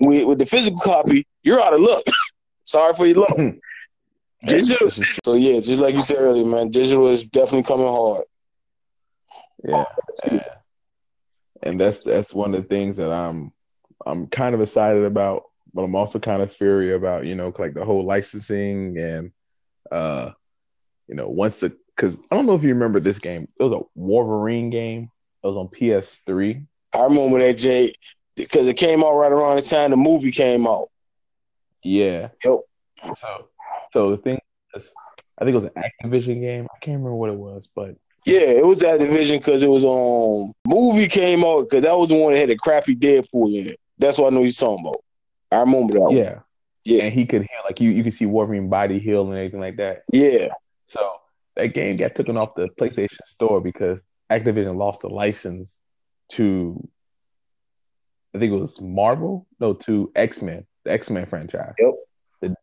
with, 0.00 0.26
with 0.26 0.38
the 0.38 0.46
physical 0.46 0.80
copy, 0.80 1.24
you're 1.44 1.60
out 1.60 1.72
of 1.72 1.80
luck. 1.80 2.02
Sorry 2.64 2.92
for 2.92 3.06
your 3.06 3.20
luck. 3.20 3.38
digital. 4.46 4.90
So 5.24 5.34
yeah, 5.34 5.60
just 5.60 5.80
like 5.80 5.94
you 5.94 6.02
said 6.02 6.18
earlier, 6.18 6.44
man, 6.44 6.70
digital 6.70 7.06
is 7.06 7.24
definitely 7.24 7.62
coming 7.62 7.86
hard. 7.86 8.24
Yeah. 9.64 9.84
yeah. 10.30 10.48
And 11.62 11.80
that's 11.80 12.00
that's 12.00 12.34
one 12.34 12.52
of 12.52 12.62
the 12.62 12.68
things 12.68 12.96
that 12.96 13.12
I'm 13.12 13.52
I'm 14.04 14.26
kind 14.26 14.52
of 14.52 14.60
excited 14.60 15.04
about, 15.04 15.44
but 15.72 15.82
I'm 15.82 15.94
also 15.94 16.18
kind 16.18 16.42
of 16.42 16.52
fury 16.52 16.94
about, 16.94 17.26
you 17.26 17.36
know, 17.36 17.54
like 17.56 17.74
the 17.74 17.84
whole 17.84 18.04
licensing 18.04 18.98
and 18.98 19.30
uh 19.92 20.32
you 21.06 21.14
know, 21.14 21.28
once 21.28 21.60
the 21.60 21.76
because 21.96 22.16
I 22.28 22.34
don't 22.34 22.46
know 22.46 22.56
if 22.56 22.64
you 22.64 22.70
remember 22.70 22.98
this 22.98 23.20
game. 23.20 23.46
It 23.58 23.62
was 23.62 23.72
a 23.72 23.80
Wolverine 23.94 24.70
game. 24.70 25.10
It 25.46 25.50
was 25.50 25.56
on 25.56 25.68
PS3. 25.68 26.66
I 26.92 27.02
remember 27.04 27.38
that 27.38 27.58
Jay 27.58 27.94
because 28.34 28.66
it 28.66 28.74
came 28.74 29.04
out 29.04 29.14
right 29.14 29.30
around 29.30 29.56
the 29.56 29.62
time 29.62 29.90
the 29.90 29.96
movie 29.96 30.32
came 30.32 30.66
out. 30.66 30.90
Yeah. 31.84 32.30
Yep. 32.44 32.60
So, 33.16 33.48
so 33.92 34.10
the 34.10 34.16
thing 34.16 34.40
is, 34.74 34.92
I 35.38 35.44
think 35.44 35.54
it 35.54 35.62
was 35.62 35.64
an 35.64 35.82
Activision 36.04 36.40
game. 36.40 36.64
I 36.64 36.78
can't 36.80 36.96
remember 36.96 37.14
what 37.14 37.30
it 37.30 37.36
was, 37.36 37.68
but 37.72 37.96
yeah, 38.24 38.40
it 38.40 38.66
was 38.66 38.82
Activision 38.82 39.38
because 39.38 39.62
it 39.62 39.68
was 39.68 39.84
on 39.84 40.48
um, 40.48 40.52
movie 40.66 41.06
came 41.06 41.44
out 41.44 41.62
because 41.70 41.84
that 41.84 41.96
was 41.96 42.08
the 42.08 42.16
one 42.16 42.32
that 42.32 42.40
had 42.40 42.50
a 42.50 42.56
crappy 42.56 42.96
Deadpool 42.96 43.56
in 43.56 43.68
it. 43.68 43.80
That's 43.98 44.18
what 44.18 44.32
I 44.32 44.34
know 44.34 44.42
you're 44.42 44.50
talking 44.50 44.84
about. 44.84 45.02
I 45.52 45.60
remember 45.60 45.92
that. 45.92 46.12
Yeah. 46.12 46.32
One. 46.32 46.42
Yeah. 46.84 47.02
And 47.04 47.12
he 47.12 47.24
could 47.24 47.42
heal 47.42 47.60
like 47.64 47.80
you 47.80 47.90
you 47.90 48.02
could 48.02 48.14
see 48.14 48.26
Wolverine 48.26 48.68
body 48.68 48.98
heal 48.98 49.26
and 49.26 49.34
everything 49.38 49.60
like 49.60 49.76
that. 49.76 50.02
Yeah. 50.12 50.48
So 50.86 51.20
that 51.54 51.68
game 51.68 51.96
got 51.96 52.16
taken 52.16 52.36
off 52.36 52.56
the 52.56 52.68
PlayStation 52.80 53.24
Store 53.26 53.60
because 53.60 54.00
Activision 54.30 54.76
lost 54.76 55.02
the 55.02 55.08
license 55.08 55.78
to 56.32 56.88
I 58.36 58.38
think 58.38 58.52
it 58.52 58.56
was 58.56 58.80
Marvel, 58.82 59.46
no, 59.60 59.72
to 59.72 60.12
X 60.14 60.42
Men, 60.42 60.66
the 60.84 60.92
X 60.92 61.08
Men 61.08 61.24
franchise. 61.24 61.72
Yep. 61.78 61.94
The, 62.42 62.54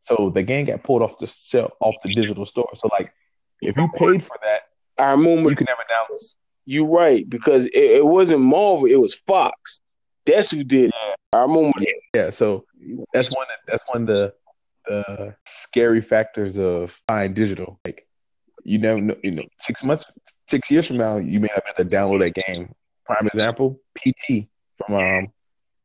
so 0.00 0.30
the 0.30 0.42
game 0.42 0.66
got 0.66 0.82
pulled 0.82 1.00
off 1.00 1.16
the 1.18 1.26
shelf, 1.26 1.72
off 1.80 1.94
the 2.04 2.12
digital 2.12 2.44
store. 2.44 2.68
So 2.76 2.90
like, 2.92 3.14
if 3.62 3.74
you 3.76 3.88
paid 3.96 4.22
for 4.22 4.36
that, 4.42 4.62
I 4.98 5.12
remember 5.12 5.48
you 5.48 5.56
can 5.56 5.64
never 5.64 5.82
download. 5.90 6.34
You're 6.66 6.86
right 6.86 7.28
because 7.28 7.64
it, 7.66 7.72
it, 7.74 8.06
wasn't 8.06 8.42
Marvel, 8.42 8.84
it 8.84 8.96
was 8.96 9.14
Fox. 9.14 9.80
That's 10.26 10.50
who 10.50 10.64
did. 10.64 10.92
Yeah. 10.92 11.14
I 11.32 11.42
remember. 11.42 11.80
Yeah, 12.14 12.30
so 12.30 12.66
that's 13.14 13.30
one. 13.30 13.46
That's 13.66 13.82
one 13.88 14.02
of 14.02 14.06
the 14.06 14.34
the 14.86 15.34
scary 15.46 16.02
factors 16.02 16.58
of 16.58 16.94
buying 17.08 17.32
digital. 17.32 17.80
Like 17.86 18.06
you 18.64 18.78
know. 18.78 18.96
You 19.22 19.30
know, 19.32 19.44
six 19.60 19.84
months, 19.84 20.04
six 20.48 20.70
years 20.70 20.88
from 20.88 20.98
now, 20.98 21.16
you 21.18 21.40
may 21.40 21.48
have 21.54 21.74
to 21.76 21.84
download 21.84 22.20
that 22.20 22.46
game. 22.46 22.72
Prime 23.04 23.26
example, 23.26 23.80
PT 23.96 24.46
from 24.78 24.94
um. 24.94 25.28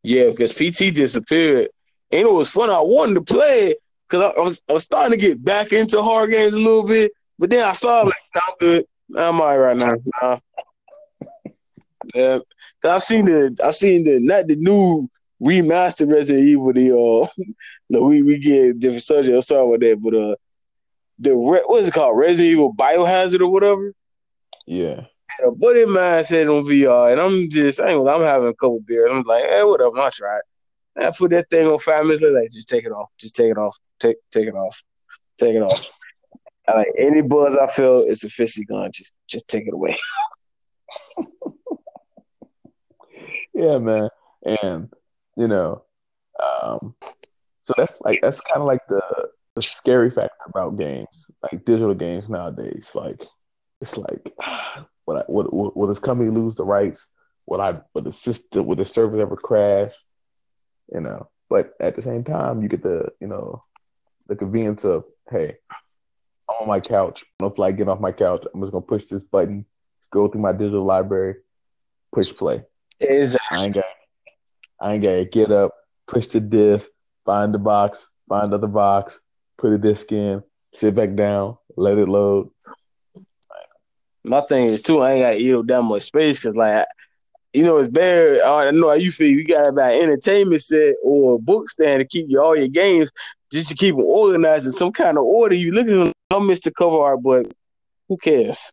Yeah, 0.04 0.30
because 0.30 0.54
PT 0.54 0.96
disappeared, 0.96 1.70
and 2.12 2.22
it 2.22 2.32
was 2.32 2.50
fun. 2.50 2.70
I 2.70 2.80
wanted 2.80 3.16
to 3.16 3.22
play 3.22 3.76
because 4.08 4.32
I, 4.32 4.40
I, 4.40 4.44
was 4.44 4.62
I 4.70 4.74
was 4.74 4.84
starting 4.84 5.20
to 5.20 5.26
get 5.26 5.44
back 5.44 5.74
into 5.74 6.02
hard 6.02 6.32
games 6.32 6.54
a 6.54 6.58
little 6.58 6.86
bit, 6.86 7.12
but 7.38 7.50
then 7.50 7.64
I 7.64 7.74
saw 7.74 8.04
like, 8.04 8.14
I'm 8.36 8.54
good. 8.60 8.86
I'm 9.16 9.42
all 9.42 9.58
right 9.58 9.76
right 9.76 9.78
now. 9.78 9.96
Nah. 10.22 10.40
Yeah, 12.14 12.40
I've 12.84 13.04
seen 13.04 13.26
the 13.26 13.58
I've 13.64 13.76
seen 13.76 14.04
the 14.04 14.20
not 14.22 14.48
the 14.48 14.56
new 14.56 15.10
remastered 15.44 16.12
Resident 16.12 16.48
Evil. 16.48 16.74
The 16.74 16.96
uh, 16.96 17.44
no, 17.90 18.02
we 18.02 18.22
we 18.22 18.38
get 18.38 18.80
different 18.80 19.04
subject. 19.04 19.36
I'm 19.36 19.42
sorry 19.42 19.68
about 19.68 19.80
that, 19.82 20.02
but 20.02 20.16
uh, 20.16 20.36
the 21.20 21.36
what 21.38 21.82
is 21.82 21.90
it 21.90 21.94
called? 21.94 22.18
Resident 22.18 22.52
Evil 22.52 22.74
Biohazard 22.74 23.42
or 23.42 23.50
whatever. 23.50 23.94
Yeah. 24.66 25.06
And 25.40 25.50
a 25.50 25.52
buddy 25.52 25.82
of 25.82 25.90
mine 25.90 26.24
said 26.24 26.48
on 26.48 26.64
VR, 26.66 27.12
and 27.12 27.22
I'm 27.22 27.50
just 27.50 27.80
I 27.80 27.94
I'm 27.94 28.22
having 28.22 28.50
a 28.50 28.54
couple 28.54 28.80
beers. 28.80 29.10
I'm 29.12 29.24
like, 29.24 29.44
hey, 29.44 29.64
whatever, 29.64 30.00
I'll 30.00 30.12
try 30.12 30.38
it. 30.38 30.44
And 30.96 31.06
I 31.06 31.12
put 31.12 31.32
that 31.32 31.50
thing 31.50 31.68
on 31.68 31.80
five 31.80 32.04
minutes 32.04 32.22
later, 32.22 32.42
like, 32.42 32.52
just 32.52 32.70
take 32.70 32.86
it 32.86 32.92
off, 32.92 33.10
just 33.20 33.36
take 33.36 33.52
it 33.52 33.58
off, 33.58 33.78
take 34.00 34.18
take 34.32 34.48
it 34.48 34.56
off, 34.56 34.84
take 35.38 35.56
it 35.56 35.62
off. 35.62 35.86
I 36.68 36.74
like 36.74 36.94
any 36.98 37.22
buzz 37.22 37.56
I 37.56 37.68
feel, 37.68 38.02
it's 38.02 38.24
officially 38.24 38.66
gone. 38.66 38.92
Just 38.92 39.14
just 39.28 39.48
take 39.48 39.68
it 39.68 39.74
away. 39.74 39.98
yeah, 43.54 43.78
man, 43.78 44.10
and 44.44 44.92
you 45.36 45.48
know, 45.48 45.84
um, 46.44 46.96
so 47.66 47.74
that's 47.78 48.00
like 48.02 48.22
that's 48.22 48.42
kind 48.42 48.62
of 48.62 48.68
like 48.68 48.86
the 48.88 49.30
the 49.58 49.64
scary 49.64 50.12
factor 50.12 50.38
about 50.46 50.78
games, 50.78 51.26
like 51.42 51.66
digital 51.66 51.96
games 51.96 52.30
nowadays. 52.30 52.92
Like 52.94 53.20
it's 53.82 53.98
like, 53.98 54.22
would 55.08 55.18
I, 55.18 55.24
would, 55.28 55.48
would 55.52 55.90
this 55.90 55.98
company 55.98 56.30
lose 56.30 56.54
the 56.54 56.64
rights? 56.64 57.08
Would 57.48 57.60
I 57.60 57.80
would 57.96 58.04
the 58.04 58.14
system 58.14 58.68
would 58.68 58.78
the 58.78 58.86
server 58.86 59.20
ever 59.20 59.36
crash? 59.36 59.94
You 60.94 61.02
know, 61.02 61.30
but 61.50 61.74
at 61.80 61.96
the 61.96 62.04
same 62.04 62.24
time, 62.24 62.62
you 62.62 62.70
get 62.70 62.84
the 62.84 63.10
you 63.20 63.26
know 63.26 63.64
the 64.28 64.36
convenience 64.36 64.86
of 64.86 65.06
hey, 65.32 65.56
I'm 66.48 66.56
on 66.62 66.68
my 66.68 66.80
couch. 66.80 67.26
Feel 67.40 67.52
like 67.58 67.78
getting 67.78 67.90
off 67.90 68.00
my 68.00 68.12
couch. 68.12 68.46
I'm 68.54 68.62
just 68.62 68.72
gonna 68.72 68.86
push 68.86 69.06
this 69.06 69.24
button, 69.24 69.66
go 70.14 70.28
through 70.28 70.42
my 70.42 70.52
digital 70.52 70.86
library, 70.86 71.38
push 72.14 72.32
play. 72.32 72.64
Exactly. 73.00 73.58
I 73.58 73.66
ain't 73.66 73.74
got 73.74 73.86
I 74.80 74.94
ain't 74.94 75.04
gotta 75.04 75.26
get 75.26 75.52
up, 75.52 75.74
push 76.06 76.28
the 76.28 76.42
disc, 76.42 76.88
find 77.26 77.52
the 77.52 77.60
box, 77.60 78.06
find 78.30 78.54
other 78.54 78.68
box, 78.68 79.20
put 79.58 79.74
a 79.74 79.78
disc 79.78 80.12
in, 80.12 80.44
sit 80.74 80.96
back 80.96 81.16
down, 81.16 81.58
let 81.76 81.98
it 81.98 82.08
load. 82.08 82.50
My 84.24 84.42
thing 84.42 84.68
is 84.68 84.82
too, 84.82 85.00
I 85.00 85.14
ain't 85.14 85.24
got 85.24 85.32
to 85.32 85.38
eat 85.38 85.54
up 85.54 85.68
that 85.68 85.82
much 85.84 86.04
space 86.04 86.40
because 86.40 86.56
like 86.56 86.86
you 87.54 87.64
know, 87.64 87.78
it's 87.78 87.90
bad. 87.90 88.42
I 88.42 88.70
know 88.72 88.90
how 88.90 88.94
you 88.94 89.12
feel. 89.12 89.30
You 89.30 89.44
got 89.44 89.70
about 89.70 89.96
entertainment 89.96 90.62
set 90.62 90.94
or 91.04 91.36
a 91.36 91.40
book 91.40 91.70
stand 91.70 92.02
to 92.02 92.06
keep 92.06 92.28
you 92.30 92.42
all 92.42 92.56
your 92.56 92.68
games, 92.68 93.10
just 93.52 93.70
to 93.70 93.76
keep 93.76 93.96
them 93.96 94.06
organized 94.06 94.66
in 94.66 94.72
some 94.72 94.92
kind 94.92 95.18
of 95.18 95.24
order. 95.24 95.56
You 95.56 95.72
looking 95.72 96.02
at 96.02 96.06
them, 96.06 96.14
I 96.32 96.40
miss 96.40 96.60
the 96.60 96.72
cover 96.72 96.98
art, 96.98 97.24
but 97.24 97.52
who 98.08 98.18
cares? 98.18 98.72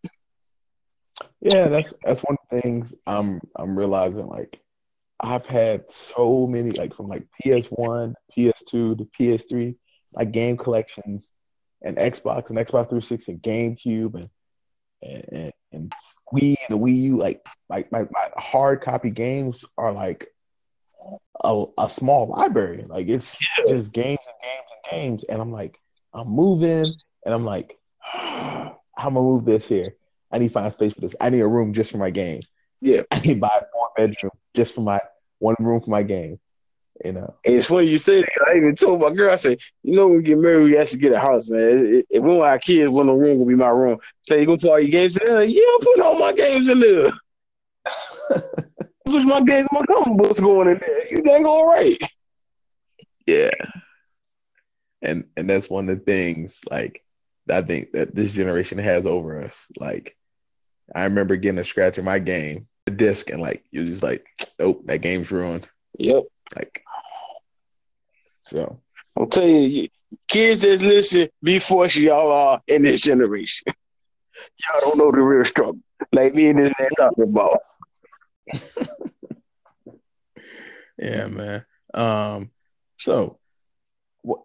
Yeah, 1.40 1.68
that's 1.68 1.94
that's 2.02 2.20
one 2.20 2.36
of 2.42 2.48
the 2.50 2.60
things 2.60 2.94
I'm 3.06 3.40
I'm 3.56 3.76
realizing. 3.76 4.26
Like, 4.26 4.60
I've 5.20 5.46
had 5.46 5.90
so 5.90 6.46
many, 6.46 6.70
like 6.72 6.94
from 6.94 7.08
like 7.08 7.26
PS1, 7.42 8.14
PS2 8.36 8.98
to 8.98 9.08
PS3, 9.18 9.76
like 10.14 10.32
game 10.32 10.56
collections, 10.56 11.30
and 11.82 11.96
Xbox 11.96 12.50
and 12.50 12.58
Xbox 12.58 12.88
360 12.88 13.32
and 13.32 13.42
GameCube 13.42 14.14
and 14.14 14.30
and, 15.02 15.52
and 15.72 15.92
Wii 16.32 16.56
and 16.66 16.70
the 16.70 16.78
Wii 16.78 16.96
U. 17.02 17.18
Like 17.18 17.46
like 17.68 17.92
my, 17.92 18.02
my 18.10 18.30
hard 18.36 18.80
copy 18.82 19.10
games 19.10 19.64
are 19.76 19.92
like 19.92 20.28
a, 21.42 21.64
a 21.78 21.88
small 21.88 22.28
library. 22.28 22.84
Like 22.88 23.08
it's 23.08 23.38
yeah. 23.40 23.74
just 23.74 23.92
games 23.92 24.18
and 24.26 24.42
games 24.42 24.66
and 24.70 24.90
games. 24.90 25.24
And 25.24 25.40
I'm 25.40 25.52
like, 25.52 25.78
I'm 26.12 26.28
moving, 26.28 26.94
and 27.24 27.34
I'm 27.34 27.44
like, 27.44 27.76
I'm 28.14 28.74
gonna 28.96 29.20
move 29.20 29.44
this 29.44 29.68
here. 29.68 29.96
I 30.30 30.38
need 30.38 30.48
to 30.48 30.54
find 30.54 30.72
space 30.72 30.94
for 30.94 31.00
this. 31.00 31.14
I 31.20 31.30
need 31.30 31.40
a 31.40 31.48
room 31.48 31.74
just 31.74 31.90
for 31.90 31.98
my 31.98 32.10
games. 32.10 32.46
Yeah, 32.80 33.02
I 33.10 33.20
need 33.20 33.34
to 33.34 33.40
buy 33.40 33.60
a 33.60 33.64
four 33.72 33.90
bedroom 33.96 34.32
just 34.54 34.74
for 34.74 34.80
my 34.80 35.00
one 35.38 35.56
room 35.60 35.80
for 35.80 35.90
my 35.90 36.02
game. 36.02 36.38
You 37.04 37.12
know, 37.12 37.34
and 37.44 37.54
it's 37.54 37.66
funny 37.66 37.86
you 37.86 37.98
say 37.98 38.20
that. 38.20 38.46
I 38.48 38.56
even 38.56 38.74
told 38.76 39.00
my 39.00 39.10
girl, 39.10 39.32
I 39.32 39.34
said, 39.34 39.58
you 39.82 39.96
know, 39.96 40.06
when 40.06 40.18
we 40.18 40.22
get 40.22 40.38
married, 40.38 40.64
we 40.64 40.72
have 40.74 40.88
to 40.90 40.96
get 40.96 41.12
a 41.12 41.18
house, 41.18 41.48
man. 41.48 42.04
If 42.08 42.22
we 42.22 42.36
want 42.36 42.42
our 42.42 42.58
kids, 42.58 42.88
one 42.88 43.08
of 43.08 43.16
the 43.16 43.20
room 43.20 43.38
will 43.38 43.46
be 43.46 43.56
my 43.56 43.68
room. 43.68 43.98
Say, 44.28 44.40
you 44.40 44.46
gonna 44.46 44.58
put 44.58 44.70
all 44.70 44.78
your 44.78 44.90
games 44.90 45.16
in 45.16 45.26
there? 45.26 45.40
Like, 45.40 45.52
yeah, 45.52 45.62
I'm 45.74 45.80
putting 45.80 46.02
all 46.02 46.18
my 46.20 46.32
games 46.32 46.68
in 46.68 46.78
there. 46.78 47.12
Push 49.06 49.24
my 49.24 49.40
games, 49.40 49.68
my 49.72 49.82
comic 49.86 50.18
books 50.18 50.40
going 50.40 50.68
in 50.68 50.78
there. 50.78 51.10
You 51.10 51.22
dang 51.22 51.44
all 51.44 51.66
right. 51.66 51.98
Yeah, 53.26 53.50
and 55.02 55.24
and 55.36 55.50
that's 55.50 55.68
one 55.68 55.88
of 55.88 55.98
the 55.98 56.04
things 56.04 56.60
like 56.70 57.04
I 57.50 57.62
think 57.62 57.92
that 57.92 58.14
this 58.14 58.32
generation 58.32 58.78
has 58.78 59.04
over 59.04 59.42
us. 59.42 59.54
Like, 59.78 60.16
I 60.94 61.04
remember 61.04 61.36
getting 61.36 61.58
a 61.58 61.64
scratch 61.64 61.98
in 61.98 62.04
my 62.04 62.18
game, 62.18 62.68
the 62.86 62.92
disc, 62.92 63.30
and 63.30 63.40
like 63.40 63.64
you're 63.70 63.84
just 63.84 64.02
like, 64.02 64.26
nope, 64.58 64.82
that 64.86 65.02
game's 65.02 65.30
ruined. 65.30 65.66
Yep. 65.98 66.24
Like, 66.56 66.83
so 68.46 68.80
I'm 69.16 69.30
telling 69.30 69.70
you, 69.70 69.88
kids 70.28 70.62
that 70.62 70.82
listen, 70.82 71.28
be 71.42 71.58
fortunate 71.58 72.06
y'all 72.06 72.32
are 72.32 72.62
in 72.66 72.82
this 72.82 73.00
generation. 73.02 73.72
y'all 74.64 74.80
don't 74.80 74.98
know 74.98 75.10
the 75.10 75.20
real 75.20 75.44
struggle, 75.44 75.80
like 76.12 76.34
me 76.34 76.48
and 76.48 76.58
this 76.58 76.72
man 76.78 76.88
talking 76.96 77.24
about. 77.24 77.58
yeah, 80.98 81.26
man. 81.26 81.64
Um, 81.94 82.50
so 82.98 83.38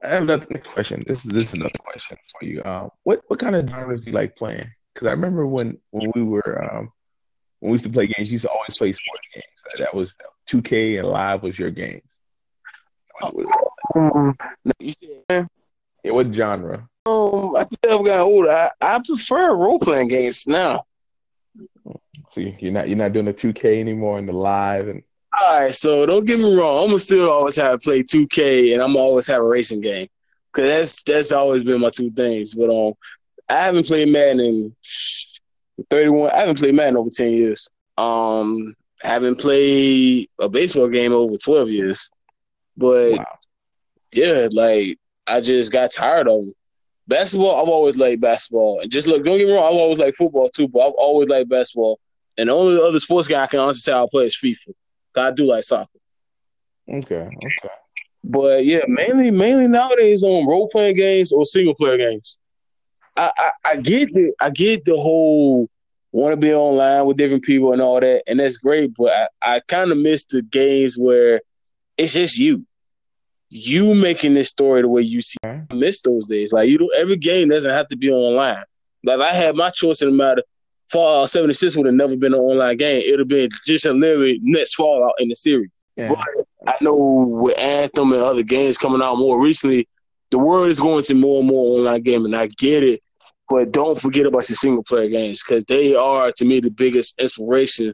I 0.04 0.10
have 0.10 0.24
another 0.24 0.60
question. 0.60 1.02
This 1.06 1.26
is 1.26 1.32
this 1.32 1.48
is 1.50 1.54
another 1.54 1.72
question 1.80 2.18
for 2.32 2.46
you. 2.46 2.64
Um, 2.64 2.90
what 3.04 3.22
what 3.28 3.40
kind 3.40 3.56
of 3.56 3.68
genres 3.68 4.04
do 4.04 4.12
you 4.12 4.16
like 4.16 4.36
playing? 4.36 4.70
Because 4.94 5.08
I 5.08 5.12
remember 5.12 5.46
when 5.48 5.78
when 5.92 6.12
we 6.16 6.24
were 6.24 6.64
um 6.64 6.92
when 7.60 7.72
we 7.72 7.76
used 7.76 7.86
to 7.86 7.92
play 7.92 8.08
games, 8.08 8.30
you 8.30 8.34
used 8.34 8.46
to 8.46 8.52
always 8.52 8.78
play 8.78 8.92
sports 8.92 9.30
games. 9.34 9.46
That 9.80 9.94
was 9.94 10.16
2K 10.50 11.00
and 11.00 11.08
Live 11.08 11.44
was 11.44 11.58
your 11.60 11.72
games. 11.72 12.20
Um, 13.96 14.38
you 14.80 14.94
said, 14.94 15.48
yeah, 16.04 16.12
what 16.12 16.34
genre? 16.34 16.88
Um, 17.06 17.56
I 17.56 17.64
think 17.64 17.80
I've 17.86 18.06
gotten 18.06 18.22
older. 18.22 18.52
I, 18.52 18.72
I 18.82 19.00
prefer 19.06 19.56
role 19.56 19.80
playing 19.80 20.10
games 20.10 20.46
now. 20.48 20.86
So 22.32 22.42
you're 22.42 22.72
not 22.72 22.88
you're 22.88 22.98
not 22.98 23.14
doing 23.14 23.26
the 23.26 23.34
2K 23.34 23.80
anymore 23.80 24.20
and 24.20 24.28
the 24.28 24.34
live 24.34 24.88
and. 24.88 25.04
All 25.40 25.60
right, 25.60 25.74
so 25.74 26.06
don't 26.08 26.26
get 26.26 26.40
me 26.40 26.56
wrong. 26.56 26.84
I'm 26.84 26.90
gonna 26.90 27.00
still 27.00 27.30
always 27.30 27.56
have 27.58 27.74
to 27.74 27.78
play 27.78 28.02
2K 28.02 28.74
and 28.74 28.82
I'm 28.82 28.96
always 28.96 29.28
have 29.28 29.42
a 29.42 29.44
racing 29.44 29.82
game 29.82 30.08
because 30.52 30.70
that's 30.70 31.04
that's 31.04 31.32
always 31.32 31.64
been 31.64 31.82
my 31.82 31.90
two 31.90 32.12
things. 32.12 32.56
But 32.56 32.70
um, 32.70 32.94
I 33.48 33.64
haven't 33.64 33.88
played 33.88 34.10
Madden 34.10 34.40
in 34.40 34.76
31. 35.90 36.32
I 36.32 36.40
haven't 36.40 36.58
played 36.58 36.76
Madden 36.76 36.98
over 36.98 37.10
10 37.10 37.30
years. 37.30 37.70
Um, 37.98 38.76
haven't 39.02 39.40
played 39.40 40.30
a 40.40 40.50
baseball 40.50 40.88
game 40.88 41.14
over 41.14 41.38
12 41.38 41.70
years. 41.70 42.10
But 42.78 43.18
wow. 43.18 43.26
Yeah, 44.14 44.48
like 44.52 44.98
I 45.28 45.42
just 45.42 45.72
got 45.72 45.92
tired 45.92 46.28
of. 46.28 46.46
Basketball, 47.08 47.60
I've 47.60 47.70
always 47.70 47.98
liked 47.98 48.22
basketball. 48.22 48.82
And 48.82 48.92
just 48.92 49.08
look, 49.08 49.26
don't 49.26 49.40
get 49.40 49.48
me 49.48 49.54
wrong, 49.54 49.66
I've 49.66 49.80
always 49.80 49.98
liked 49.98 50.18
football 50.18 50.50
too, 50.50 50.68
but 50.68 50.80
I've 50.80 50.94
always 50.94 51.28
liked 51.28 51.50
basketball. 51.50 52.00
And 52.38 52.50
the 52.50 52.54
only 52.54 52.80
other 52.80 53.00
sports 53.00 53.28
guy 53.28 53.44
I 53.44 53.48
can 53.48 53.60
honestly 53.60 53.82
say 53.82 53.94
I'll 53.94 54.08
play 54.08 54.28
is 54.28 54.38
FIFA. 54.38 54.74
I 55.18 55.32
do 55.32 55.46
like 55.46 55.64
soccer. 55.64 55.90
Okay, 56.88 57.16
okay. 57.16 57.74
But 58.24 58.66
yeah, 58.66 58.82
mainly 58.88 59.32
mainly 59.32 59.68
nowadays 59.68 60.24
on 60.24 60.48
role 60.48 60.70
playing 60.70 60.96
games 60.96 61.32
or 61.32 61.46
single 61.46 61.76
player 61.76 61.98
games. 61.98 62.38
I, 63.16 63.32
I, 63.38 63.52
I 63.66 63.76
get 63.78 64.14
the 64.14 64.34
I 64.40 64.50
get 64.50 64.86
the 64.86 64.96
whole 64.96 65.70
want 66.12 66.34
to 66.34 66.38
be 66.38 66.54
online 66.54 67.06
with 67.06 67.18
different 67.18 67.44
people 67.44 67.74
and 67.74 67.82
all 67.82 68.00
that, 68.00 68.24
and 68.28 68.40
that's 68.40 68.58
great. 68.58 68.94
But 68.98 69.30
I, 69.42 69.56
I 69.56 69.60
kind 69.68 69.92
of 69.92 69.98
miss 69.98 70.24
the 70.24 70.42
games 70.42 70.98
where 70.98 71.42
it's 71.98 72.14
just 72.14 72.38
you 72.38 72.66
you 73.50 73.96
making 73.96 74.34
this 74.34 74.50
story 74.50 74.82
the 74.82 74.88
way 74.88 75.02
you 75.02 75.22
see. 75.22 75.38
I 75.44 75.64
miss 75.74 76.02
those 76.02 76.28
days. 76.28 76.54
Like 76.54 76.70
you 76.70 76.78
know, 76.78 76.90
every 76.96 77.18
game 77.18 77.50
doesn't 77.50 77.72
have 77.72 77.88
to 77.90 77.98
be 77.98 78.12
online. 78.12 78.64
Like 79.04 79.20
I 79.20 79.34
had 79.34 79.56
my 79.56 79.70
choice 79.70 80.02
in 80.02 80.10
the 80.10 80.16
matter. 80.16 80.44
Fallout 80.92 81.30
76 81.30 81.76
would 81.76 81.86
have 81.86 81.96
never 81.96 82.16
been 82.16 82.34
an 82.34 82.40
online 82.40 82.78
game. 82.78 83.04
It 83.06 83.12
would 83.12 83.20
have 83.20 83.28
been 83.28 83.50
just 83.66 83.86
a 83.86 83.94
literally 83.94 84.40
next 84.42 84.74
Fallout 84.74 85.14
in 85.20 85.30
the 85.30 85.36
series. 85.36 85.70
Yeah. 85.96 86.10
But 86.10 86.28
I 86.68 86.76
know 86.82 86.96
with 86.96 87.58
Anthem 87.60 88.12
and 88.12 88.22
other 88.22 88.44
games 88.44 88.78
coming 88.78 89.02
out 89.02 89.18
more 89.18 89.40
recently, 89.40 89.88
the 90.32 90.40
world 90.40 90.70
is 90.70 90.80
going 90.80 91.04
to 91.04 91.14
more 91.14 91.40
and 91.40 91.48
more 91.48 91.80
online 91.80 92.02
gaming. 92.02 92.34
And 92.34 92.36
I 92.36 92.48
get 92.48 92.84
it, 92.84 93.02
but 93.50 93.72
don't 93.72 94.00
forget 94.00 94.26
about 94.26 94.50
your 94.50 94.56
single 94.56 94.84
player 94.84 95.10
games 95.10 95.44
because 95.44 95.64
they 95.66 95.96
are 95.96 96.32
to 96.32 96.46
me 96.46 96.60
the 96.60 96.72
biggest 96.72 97.20
inspiration 97.20 97.94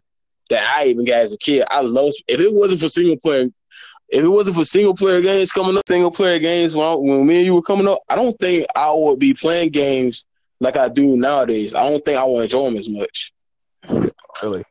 that 0.50 0.64
I 0.78 0.86
even 0.88 1.06
got 1.06 1.22
as 1.22 1.34
a 1.34 1.38
kid. 1.38 1.66
I 1.70 1.82
love 1.82 2.14
if 2.28 2.40
it 2.40 2.54
wasn't 2.54 2.82
for 2.82 2.90
single 2.90 3.18
player 3.18 3.48
if 4.10 4.24
it 4.24 4.28
wasn't 4.28 4.58
for 4.58 4.66
single 4.66 4.96
player 4.96 5.22
games 5.22 5.52
coming 5.52 5.78
up, 5.78 5.84
single 5.88 6.12
player 6.12 6.40
games 6.40 6.76
when, 6.76 6.86
I, 6.86 6.94
when 6.96 7.26
me 7.26 7.38
and 7.38 7.46
you 7.46 7.56
were 7.56 7.62
coming 7.62 7.88
up, 7.88 8.00
I 8.10 8.16
don't 8.16 8.38
think 8.40 8.66
I 8.76 8.92
would 8.92 9.20
be 9.20 9.34
playing 9.34 9.70
games 9.70 10.26
like 10.60 10.78
I 10.78 10.90
do 10.90 11.18
nowadays. 11.18 11.74
I 11.74 11.90
don't 11.90 12.04
think 12.04 12.18
I 12.18 12.24
would 12.24 12.44
enjoy 12.44 12.66
them 12.66 12.78
as 12.78 12.90
much. 12.90 13.34
Really? 14.42 14.64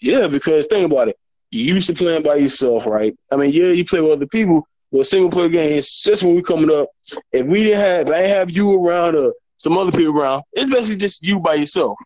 Yeah, 0.00 0.28
because 0.28 0.66
think 0.66 0.90
about 0.90 1.08
it. 1.08 1.18
You 1.50 1.74
used 1.74 1.86
to 1.88 1.94
playing 1.94 2.22
by 2.22 2.36
yourself, 2.36 2.86
right? 2.86 3.16
I 3.30 3.36
mean, 3.36 3.52
yeah, 3.52 3.68
you 3.68 3.84
play 3.84 4.00
with 4.00 4.12
other 4.12 4.26
people, 4.26 4.66
but 4.90 5.06
single 5.06 5.30
player 5.30 5.48
games, 5.48 6.02
just 6.02 6.22
when 6.22 6.34
we 6.34 6.42
coming 6.42 6.70
up, 6.70 6.88
if 7.32 7.46
we 7.46 7.64
didn't 7.64 7.80
have, 7.80 8.08
if 8.08 8.14
I 8.14 8.22
didn't 8.22 8.36
have 8.36 8.50
you 8.50 8.84
around 8.84 9.16
or 9.16 9.32
some 9.58 9.78
other 9.78 9.92
people 9.92 10.18
around, 10.18 10.42
it's 10.52 10.70
basically 10.70 10.96
just 10.96 11.22
you 11.22 11.38
by 11.38 11.54
yourself. 11.54 11.98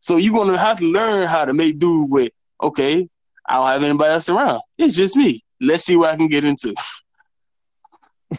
So 0.00 0.16
you're 0.16 0.34
gonna 0.34 0.58
have 0.58 0.78
to 0.78 0.84
learn 0.84 1.26
how 1.26 1.44
to 1.44 1.52
make 1.52 1.78
do 1.78 2.02
with, 2.02 2.32
okay, 2.62 3.08
I 3.46 3.54
don't 3.54 3.66
have 3.66 3.82
anybody 3.82 4.12
else 4.12 4.28
around. 4.28 4.60
It's 4.76 4.94
just 4.94 5.16
me 5.16 5.44
let's 5.60 5.84
see 5.84 5.96
what 5.96 6.10
I 6.10 6.16
can 6.16 6.28
get 6.28 6.44
into. 6.44 6.74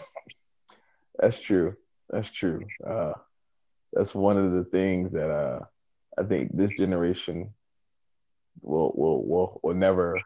that's 1.20 1.40
true. 1.40 1.76
That's 2.10 2.30
true. 2.30 2.66
Uh, 2.86 3.14
that's 3.94 4.14
one 4.16 4.38
of 4.38 4.52
the 4.52 4.64
things 4.64 5.12
that 5.14 5.30
uh, 5.30 5.60
I 6.18 6.24
think 6.24 6.56
this 6.56 6.72
generation 6.78 7.54
will 8.62 8.92
will 8.96 9.26
will 9.26 9.60
will 9.64 9.76
never. 9.76 10.20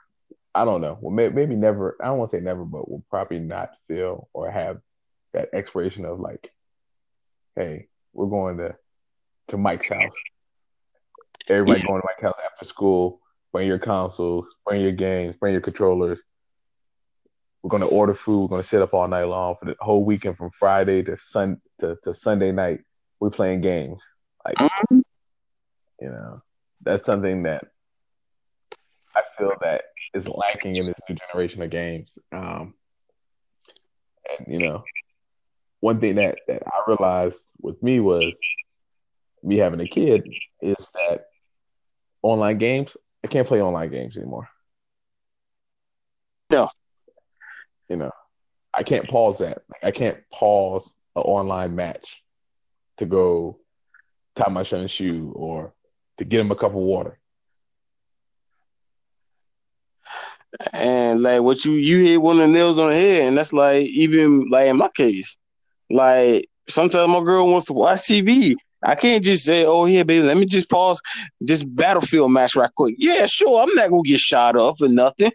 I 0.56 0.66
don't 0.66 0.82
know. 0.82 1.00
Well, 1.02 1.14
maybe 1.14 1.56
never. 1.56 1.98
I 2.00 2.06
don't 2.06 2.20
want 2.20 2.32
to 2.32 2.38
say 2.38 2.44
never, 2.44 2.64
but 2.64 2.90
will 2.90 3.04
probably 3.10 3.40
not 3.40 3.72
feel 3.88 4.30
or 4.34 4.52
have 4.52 4.80
that 5.34 5.50
expiration 5.52 6.06
of 6.06 6.20
like, 6.20 6.52
hey, 7.56 7.88
we're 8.14 8.28
going 8.28 8.58
to 8.58 8.76
to 9.50 9.58
Mike's 9.58 9.90
house. 9.90 10.14
Everybody 11.50 11.82
yeah. 11.82 11.88
going 11.88 12.02
to 12.02 12.08
Mike's 12.08 12.22
house 12.22 12.40
after 12.46 12.66
school. 12.66 13.20
Bring 13.52 13.68
your 13.68 13.80
consoles, 13.80 14.48
bring 14.66 14.82
your 14.82 14.92
games, 14.92 15.36
bring 15.40 15.54
your 15.54 15.62
controllers, 15.62 16.20
we're 17.64 17.70
gonna 17.70 17.88
order 17.88 18.14
food. 18.14 18.44
We're 18.44 18.58
gonna 18.58 18.64
sit 18.64 18.82
up 18.82 18.94
all 18.94 19.08
night 19.08 19.24
long 19.24 19.56
for 19.58 19.66
the 19.66 19.76
whole 19.80 20.04
weekend 20.04 20.38
from 20.38 20.52
Friday 20.52 21.02
to 21.04 21.18
Sun 21.18 21.62
to, 21.80 21.98
to 22.04 22.14
Sunday 22.14 22.52
night. 22.52 22.82
We're 23.20 23.30
playing 23.30 23.62
games. 23.62 24.02
Like 24.46 24.56
mm-hmm. 24.56 25.00
you 26.02 26.10
know, 26.10 26.44
that's 26.82 27.06
something 27.06 27.44
that 27.44 27.64
I 29.16 29.22
feel 29.38 29.54
that 29.62 29.84
is 30.14 30.28
lacking 30.28 30.76
in 30.76 30.88
this 30.88 30.96
new 31.10 31.16
generation 31.16 31.62
of 31.62 31.70
games. 31.70 32.20
Um, 32.34 32.74
and 34.38 34.46
you 34.52 34.60
know, 34.60 34.84
one 35.80 36.02
thing 36.02 36.16
that 36.16 36.40
that 36.50 36.64
I 36.68 36.82
realized 36.86 37.48
with 37.62 37.82
me 37.82 38.02
was 38.02 38.38
me 39.42 39.58
having 39.58 39.80
a 39.80 39.88
kid 39.88 40.28
is 40.62 40.92
that 40.96 41.28
online 42.22 42.58
games 42.58 42.98
I 43.24 43.28
can't 43.28 43.48
play 43.48 43.62
online 43.62 43.90
games 43.90 44.18
anymore. 44.18 44.50
No, 46.50 46.70
you 47.90 47.98
know, 47.98 48.12
I 48.74 48.84
can't 48.84 49.08
pause 49.08 49.40
that. 49.40 49.64
Like, 49.70 49.84
I 49.84 49.92
can't 49.92 50.18
pause 50.32 50.94
an 51.16 51.24
online 51.24 51.76
match 51.76 52.24
to 52.98 53.06
go 53.06 53.60
tie 54.36 54.50
my 54.50 54.64
son's 54.64 54.92
shoe 54.92 55.32
or 55.36 55.74
to 56.18 56.26
get 56.26 56.42
him 56.42 56.52
a 56.52 56.56
cup 56.56 56.72
of 56.72 56.78
water. 56.78 57.20
And 60.74 61.24
like 61.24 61.42
what 61.42 61.66
you 61.66 61.74
you 61.74 62.04
hit 62.04 62.22
one 62.22 62.40
of 62.40 62.48
the 62.48 62.54
nails 62.54 62.78
on 62.78 62.90
the 62.92 62.96
head, 62.96 63.24
and 63.24 63.38
that's 63.38 63.54
like 63.54 63.88
even 63.88 64.50
like 64.50 64.68
in 64.68 64.78
my 64.78 64.90
case, 64.90 65.38
like 65.90 66.48
sometimes 66.70 67.10
my 67.10 67.22
girl 67.22 67.48
wants 67.52 67.68
to 67.68 67.74
watch 67.74 68.02
TV. 68.02 68.56
I 68.84 68.96
can't 68.96 69.24
just 69.24 69.46
say, 69.46 69.66
"Oh 69.66 69.86
yeah, 69.86 70.04
baby, 70.04 70.26
let 70.28 70.38
me 70.38 70.46
just 70.46 70.70
pause 70.70 71.02
this 71.42 71.64
battlefield 71.64 72.32
match 72.32 72.56
right 72.56 72.70
quick." 72.76 72.96
Yeah, 73.00 73.26
sure, 73.26 73.64
I'm 73.64 73.74
not 73.76 73.90
gonna 73.90 74.04
get 74.04 74.20
shot 74.20 74.56
up 74.56 74.82
or 74.82 74.90
nothing. 74.90 75.32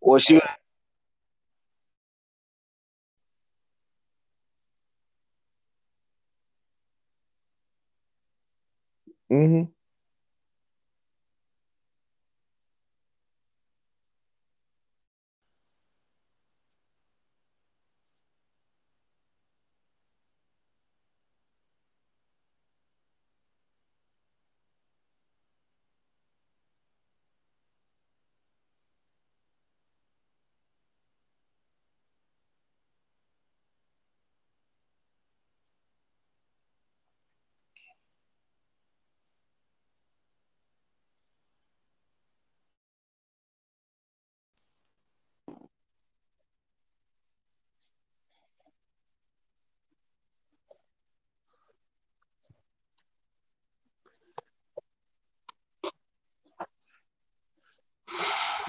or 0.00 0.20
she 0.20 0.40
Mm-hmm. 9.30 9.79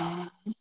好。 0.01 0.60